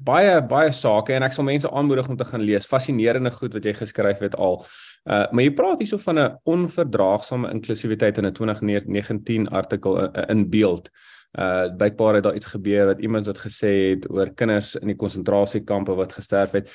baie 0.02 0.40
baie 0.42 0.72
sake 0.72 1.14
en 1.14 1.22
ek 1.22 1.32
sal 1.32 1.46
mense 1.46 1.70
aanmoedig 1.70 2.08
om 2.08 2.16
te 2.16 2.24
gaan 2.24 2.42
lees. 2.42 2.66
Fascinerende 2.66 3.30
goed 3.30 3.54
wat 3.54 3.64
jy 3.64 3.74
geskryf 3.78 4.22
het 4.24 4.34
al. 4.34 4.64
Uh 5.04 5.24
maar 5.30 5.44
jy 5.44 5.52
praat 5.52 5.78
hierso 5.78 5.98
van 5.98 6.18
'n 6.18 6.38
onverdraagsame 6.44 7.50
inklusiwiteit 7.50 8.18
in 8.18 8.26
'n 8.26 8.32
2019 8.32 9.48
artikel 9.48 9.98
in, 10.04 10.28
in 10.28 10.50
beeld. 10.50 10.90
Uh 11.38 11.68
bykbaar 11.76 12.14
het 12.14 12.24
daar 12.24 12.34
iets 12.34 12.46
gebeur 12.46 12.86
wat 12.86 13.00
iemand 13.00 13.26
wat 13.26 13.38
gesê 13.38 13.72
het 13.94 14.10
oor 14.10 14.34
kinders 14.34 14.74
in 14.74 14.86
die 14.86 14.96
konsentrasiekampe 14.96 15.94
wat 15.94 16.12
gesterf 16.12 16.52
het. 16.52 16.70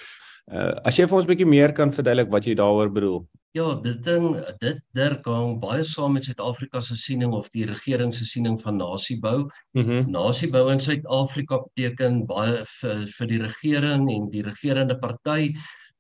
Uh 0.52 0.76
as 0.84 0.98
jy 0.98 1.08
vir 1.08 1.16
ons 1.16 1.26
'n 1.26 1.32
bietjie 1.32 1.48
meer 1.48 1.72
kan 1.72 1.92
verduidelik 1.92 2.32
wat 2.32 2.46
jy 2.46 2.54
daaroor 2.54 2.92
bedoel. 2.92 3.28
Ja, 3.54 3.76
dit 3.76 4.04
ding 4.04 4.34
dit 4.60 4.80
dergang 4.98 5.60
baie 5.62 5.84
saam 5.84 6.14
met 6.14 6.24
Suid-Afrika 6.26 6.82
se 6.82 6.96
siening 6.96 7.34
of 7.38 7.52
die 7.54 7.66
regering 7.66 8.14
se 8.14 8.26
siening 8.26 8.58
van 8.62 8.78
nasiebou. 8.78 9.50
Mm 9.78 10.10
nasiebou 10.12 10.72
in 10.72 10.80
Suid-Afrika 10.80 11.60
beteken 11.62 12.26
baie 12.26 12.64
vir 12.66 13.06
vir 13.18 13.28
die 13.28 13.42
regering 13.44 14.10
en 14.10 14.30
die 14.34 14.42
regerende 14.42 14.98
party 14.98 15.54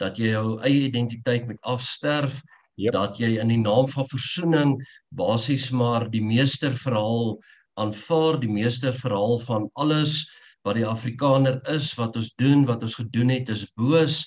dat 0.03 0.19
jy 0.19 0.33
jou 0.33 0.57
eie 0.67 0.87
identiteit 0.89 1.47
moet 1.47 1.59
afsterf, 1.63 2.41
yep. 2.75 2.93
dat 2.95 3.19
jy 3.21 3.37
in 3.41 3.51
die 3.53 3.61
naam 3.61 3.87
van 3.91 4.07
versoening 4.11 4.75
basies 5.15 5.69
maar 5.71 6.09
die 6.11 6.23
meesterverhaal 6.23 7.37
aanvaar, 7.79 8.39
die 8.41 8.51
meesterverhaal 8.51 9.39
van 9.47 9.69
alles 9.79 10.23
wat 10.63 10.77
die 10.79 10.87
Afrikaner 10.87 11.59
is, 11.73 11.91
wat 11.99 12.15
ons 12.19 12.31
doen, 12.39 12.67
wat 12.69 12.83
ons 12.85 12.99
gedoen 12.99 13.33
het 13.33 13.49
is 13.51 13.65
boos 13.79 14.23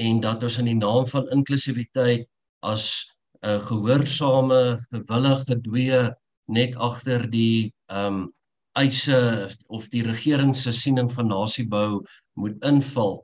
en 0.00 0.20
dat 0.24 0.42
ons 0.42 0.58
in 0.62 0.70
die 0.72 0.78
naam 0.78 1.06
van 1.10 1.28
inklusiwiteit 1.34 2.26
as 2.64 3.04
'n 3.44 3.48
uh, 3.48 3.60
gehoorsame, 3.68 4.80
gewillige 4.90 5.60
dwee 5.66 6.00
net 6.48 6.76
agter 6.76 7.28
die 7.30 7.72
ehm 7.90 8.24
um, 8.24 8.32
eise 8.74 9.48
of 9.70 9.86
die 9.92 10.02
regering 10.02 10.54
se 10.56 10.72
siening 10.72 11.10
van 11.12 11.28
nasiebou 11.30 12.02
moet 12.34 12.56
inval 12.66 13.20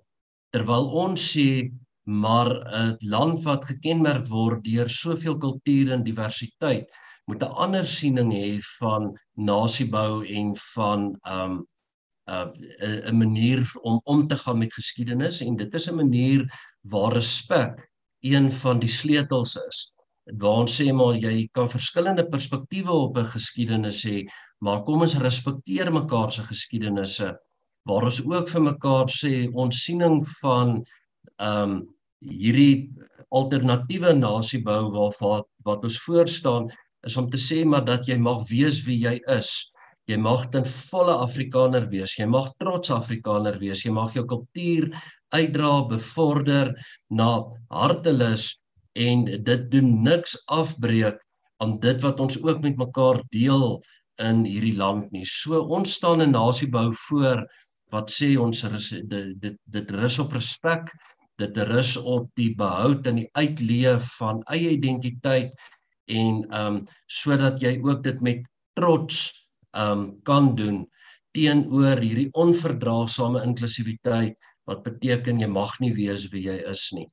terwyl 0.54 0.86
ons 1.04 1.24
sê 1.32 1.70
maar 2.10 2.50
'n 2.82 2.96
land 2.98 3.42
wat 3.44 3.64
gekenmerk 3.64 4.26
word 4.26 4.64
deur 4.64 4.88
soveel 4.88 5.36
kultuur 5.38 5.92
en 5.92 6.02
diversiteit 6.02 6.90
moet 7.26 7.42
'n 7.42 7.56
ander 7.64 7.86
siening 7.86 8.32
hê 8.32 8.58
van 8.78 9.18
nasiebou 9.34 10.26
en 10.26 10.56
van 10.74 11.00
um, 11.28 11.54
'n 12.26 12.50
uh, 12.82 13.10
'n 13.10 13.16
manier 13.16 13.70
om 13.82 14.00
om 14.04 14.26
te 14.26 14.36
gaan 14.36 14.58
met 14.58 14.74
geskiedenis 14.74 15.40
en 15.40 15.56
dit 15.56 15.74
is 15.74 15.88
'n 15.90 15.94
manier 15.94 16.40
waar 16.80 17.12
respek 17.12 17.90
een 18.20 18.52
van 18.52 18.78
die 18.78 18.88
sleutels 18.88 19.56
is. 19.68 19.96
Waar 20.24 20.60
ons 20.62 20.80
sê 20.80 20.92
maar 20.92 21.14
jy 21.14 21.48
kan 21.52 21.68
verskillende 21.68 22.28
perspektiewe 22.28 22.92
op 22.92 23.16
'n 23.18 23.32
geskiedenis 23.36 24.04
hê, 24.04 24.26
maar 24.58 24.82
kom 24.82 25.00
ons 25.00 25.18
respekteer 25.18 25.92
mekaar 25.92 26.30
se 26.30 26.42
geskiedenisse 26.42 27.38
waar 27.82 28.04
ons 28.04 28.20
ook 28.24 28.48
vir 28.48 28.62
mekaar 28.62 29.08
sê 29.08 29.48
ons 29.54 29.84
siening 29.84 30.20
van 30.40 30.84
ehm 31.38 31.70
um, 31.70 31.80
hierdie 32.20 32.90
alternatiewe 33.30 34.12
nasiebou 34.18 34.90
waarvan 34.94 35.44
wat 35.64 35.84
ons 35.86 35.98
voor 36.04 36.28
staan 36.28 36.70
is 37.06 37.16
om 37.16 37.30
te 37.30 37.38
sê 37.40 37.62
maar 37.64 37.84
dat 37.86 38.08
jy 38.08 38.18
mag 38.20 38.42
wees 38.50 38.82
wie 38.86 38.98
jy 39.04 39.16
is. 39.32 39.50
Jy 40.10 40.18
mag 40.18 40.48
ten 40.50 40.64
volle 40.66 41.14
Afrikaner 41.22 41.86
wees. 41.92 42.16
Jy 42.18 42.26
mag 42.26 42.50
trots 42.58 42.90
Afrikaner 42.90 43.60
wees. 43.60 43.84
Jy 43.84 43.92
mag 43.94 44.14
jou 44.16 44.24
kultuur 44.26 44.90
uitdra, 45.30 45.86
bevorder 45.88 46.72
na 47.14 47.30
hartelus 47.70 48.56
en 48.98 49.24
dit 49.30 49.66
doen 49.70 49.90
niks 50.02 50.34
afbreek 50.50 51.20
aan 51.62 51.76
dit 51.80 52.02
wat 52.02 52.20
ons 52.20 52.38
ook 52.42 52.62
met 52.64 52.78
mekaar 52.80 53.20
deel 53.30 53.78
in 54.20 54.42
hierdie 54.48 54.76
land 54.76 55.12
nie. 55.14 55.24
So 55.24 55.62
ons 55.62 55.94
staan 55.94 56.22
'n 56.22 56.32
nasiebou 56.32 56.90
voor 57.08 57.46
wat 57.92 58.10
sê 58.10 58.36
ons 58.38 58.60
dit 58.60 59.40
dit 59.40 59.56
dit 59.66 59.90
rus 59.90 60.18
op 60.18 60.32
respek, 60.32 60.90
dit 61.40 61.60
rus 61.70 61.96
op 61.96 62.28
die 62.38 62.52
behoud 62.56 63.06
en 63.10 63.22
die 63.22 63.28
uitleef 63.38 64.16
van 64.20 64.42
eie 64.52 64.76
identiteit 64.76 65.52
en 66.10 66.44
ehm 66.50 66.80
um, 66.80 66.80
sodat 67.06 67.60
jy 67.62 67.76
ook 67.82 68.04
dit 68.06 68.20
met 68.20 68.46
trots 68.78 69.28
ehm 69.72 69.98
um, 69.98 70.06
kan 70.26 70.54
doen 70.58 70.84
teenoor 71.36 72.00
hierdie 72.02 72.30
onverdraagsame 72.34 73.42
inklusiwiteit 73.46 74.36
wat 74.68 74.82
beteken 74.86 75.40
jy 75.42 75.48
mag 75.50 75.76
nie 75.82 75.92
wees 75.94 76.26
wie 76.32 76.46
jy 76.48 76.58
is 76.70 76.88
nie. 76.94 77.06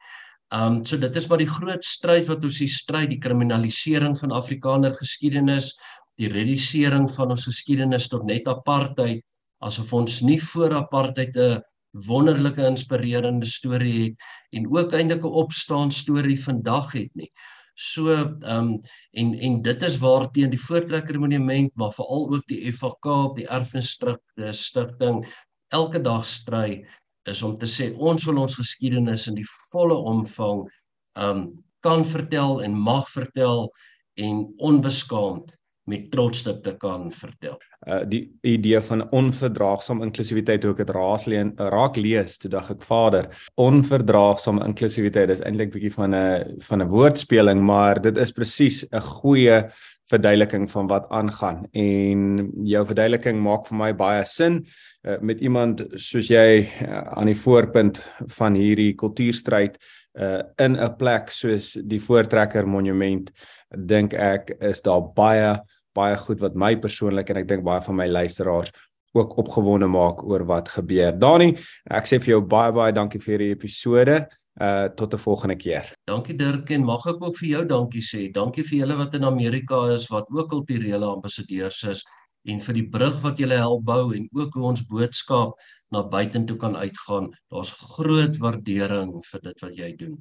Um 0.54 0.84
so 0.88 0.98
dit 0.98 1.16
is 1.20 1.28
maar 1.30 1.42
die 1.42 1.50
groot 1.50 1.84
stryd 1.84 2.30
wat 2.32 2.44
ons 2.48 2.60
hier 2.64 2.72
stry, 2.72 3.06
die 3.08 3.20
kriminalisering 3.20 4.16
van 4.20 4.32
Afrikaner 4.36 4.96
geskiedenis, 4.96 5.74
die 6.18 6.30
redisering 6.32 7.10
van 7.14 7.34
ons 7.36 7.46
geskiedenis 7.50 8.08
tot 8.10 8.26
net 8.26 8.48
apartheid 8.48 9.24
asof 9.66 9.92
ons 9.98 10.22
nie 10.22 10.40
voor 10.40 10.76
apartheid 10.78 11.36
'n 11.36 11.62
wonderlike 11.92 12.66
inspirerende 12.66 13.46
storie 13.46 14.04
het 14.04 14.16
en 14.52 14.68
ook 14.78 14.94
eintlik 14.94 15.24
'n 15.24 15.38
opstaan 15.44 15.92
storie 15.92 16.44
vandag 16.44 16.92
het 16.92 17.14
nie. 17.14 17.32
So 17.76 18.10
ehm 18.10 18.42
um, 18.44 18.82
en 19.12 19.34
en 19.34 19.62
dit 19.62 19.82
is 19.82 19.98
waar 19.98 20.32
teen 20.32 20.50
die 20.50 20.62
Voortrekker 20.62 21.20
Monument 21.20 21.72
maar 21.76 21.94
veral 21.94 22.30
ook 22.34 22.48
die 22.48 22.72
FHK 22.72 23.06
op 23.06 23.36
die 23.36 23.48
erfenisstigting 23.48 25.26
elke 25.68 26.02
dag 26.02 26.26
stry 26.26 26.88
is 27.24 27.42
om 27.44 27.58
te 27.58 27.68
sê 27.68 27.94
ons 27.98 28.24
wil 28.26 28.38
ons 28.38 28.56
geskiedenis 28.56 29.28
in 29.28 29.36
die 29.36 29.50
volle 29.72 29.94
omvang 29.94 30.66
ehm 31.14 31.38
um, 31.38 31.66
kan 31.80 32.06
vertel 32.06 32.64
en 32.64 32.74
mag 32.74 33.10
vertel 33.10 33.70
en 34.14 34.54
onbeskaamd 34.58 35.54
met 35.88 36.12
trots 36.12 36.44
dit 36.44 36.64
te 36.64 36.76
kan 36.80 37.08
vertel. 37.12 37.58
Uh 37.88 38.04
die 38.10 38.22
idee 38.42 38.82
van 38.90 39.06
onverdraagsaam 39.16 40.04
inklusiwiteit 40.04 40.64
hoe 40.64 40.74
ek 40.76 40.86
dit 40.86 40.96
raak 40.96 42.00
lees 42.00 42.38
toe 42.38 42.52
dag 42.52 42.72
ek 42.74 42.84
vader. 42.84 43.30
Onverdraagsaam 43.56 44.62
inklusiwiteit 44.66 45.32
is 45.38 45.44
eintlik 45.48 45.72
bietjie 45.76 45.94
van 45.96 46.16
'n 46.16 46.58
van 46.70 46.82
'n 46.82 46.90
woordspeling, 46.90 47.62
maar 47.62 48.02
dit 48.02 48.18
is 48.18 48.32
presies 48.32 48.86
'n 48.92 49.02
goeie 49.02 49.64
verduideliking 50.08 50.70
van 50.72 50.88
wat 50.88 51.10
aangaan 51.10 51.66
en 51.72 52.52
jou 52.64 52.86
verduideliking 52.86 53.40
maak 53.44 53.68
vir 53.68 53.78
my 53.78 53.92
baie 53.94 54.24
sin 54.26 54.62
uh, 55.04 55.18
met 55.20 55.42
iemand 55.44 55.84
soos 55.96 56.30
jy 56.32 56.64
uh, 56.64 57.02
aan 57.20 57.28
die 57.28 57.36
voorpunt 57.36 58.00
van 58.38 58.56
hierdie 58.56 58.94
kultuurstryd 58.96 59.76
uh, 60.20 60.42
in 60.64 60.78
'n 60.78 60.96
plek 60.98 61.32
soos 61.32 61.74
die 61.84 62.00
Voortrekker 62.00 62.68
Monument 62.68 63.32
dink 63.76 64.14
ek 64.14 64.56
is 64.62 64.82
daar 64.82 65.04
baie 65.16 65.58
baie 65.98 66.18
goed 66.22 66.44
wat 66.44 66.56
my 66.56 66.76
persoonlik 66.84 67.32
en 67.34 67.42
ek 67.42 67.50
dink 67.50 67.66
baie 67.66 67.82
van 67.82 68.00
my 68.00 68.08
luisteraars 68.08 68.74
ook 69.18 69.38
opgewonde 69.42 69.88
maak 69.90 70.24
oor 70.24 70.46
wat 70.46 70.70
gebeur. 70.70 71.16
Dani, 71.18 71.54
ek 71.90 72.10
sê 72.10 72.20
vir 72.22 72.36
jou 72.36 72.42
baie 72.46 72.74
baie 72.76 72.94
dankie 72.94 73.22
vir 73.24 73.38
hierdie 73.38 73.56
episode. 73.56 74.26
Uh 74.58 74.90
tot 74.98 75.14
'n 75.14 75.22
volgende 75.22 75.56
keer. 75.56 75.94
Dankie 76.10 76.34
Dirk 76.34 76.72
en 76.72 76.84
mag 76.84 77.06
ek 77.06 77.22
ook 77.22 77.36
vir 77.38 77.50
jou 77.50 77.66
dankie 77.66 78.02
sê. 78.02 78.32
Dankie 78.34 78.64
vir 78.64 78.80
julle 78.80 78.96
wat 78.98 79.14
in 79.14 79.24
Amerika 79.24 79.94
is 79.94 80.08
wat 80.10 80.26
ook 80.34 80.50
kulturele 80.50 81.06
ambassadeurs 81.06 81.84
is 81.84 82.04
en 82.46 82.60
vir 82.60 82.74
die 82.74 82.88
brug 82.90 83.22
wat 83.22 83.38
julle 83.38 83.54
help 83.54 83.84
bou 83.86 84.16
en 84.16 84.28
ook 84.34 84.54
hoe 84.54 84.64
ons 84.64 84.82
boodskap 84.82 85.54
na 85.92 86.02
buitentoe 86.04 86.58
kan 86.58 86.76
uitgaan. 86.76 87.30
Daar's 87.52 87.72
groot 87.72 88.38
waardering 88.38 89.14
vir 89.32 89.42
dit 89.44 89.62
wat 89.62 89.78
jy 89.78 89.92
doen. 89.96 90.18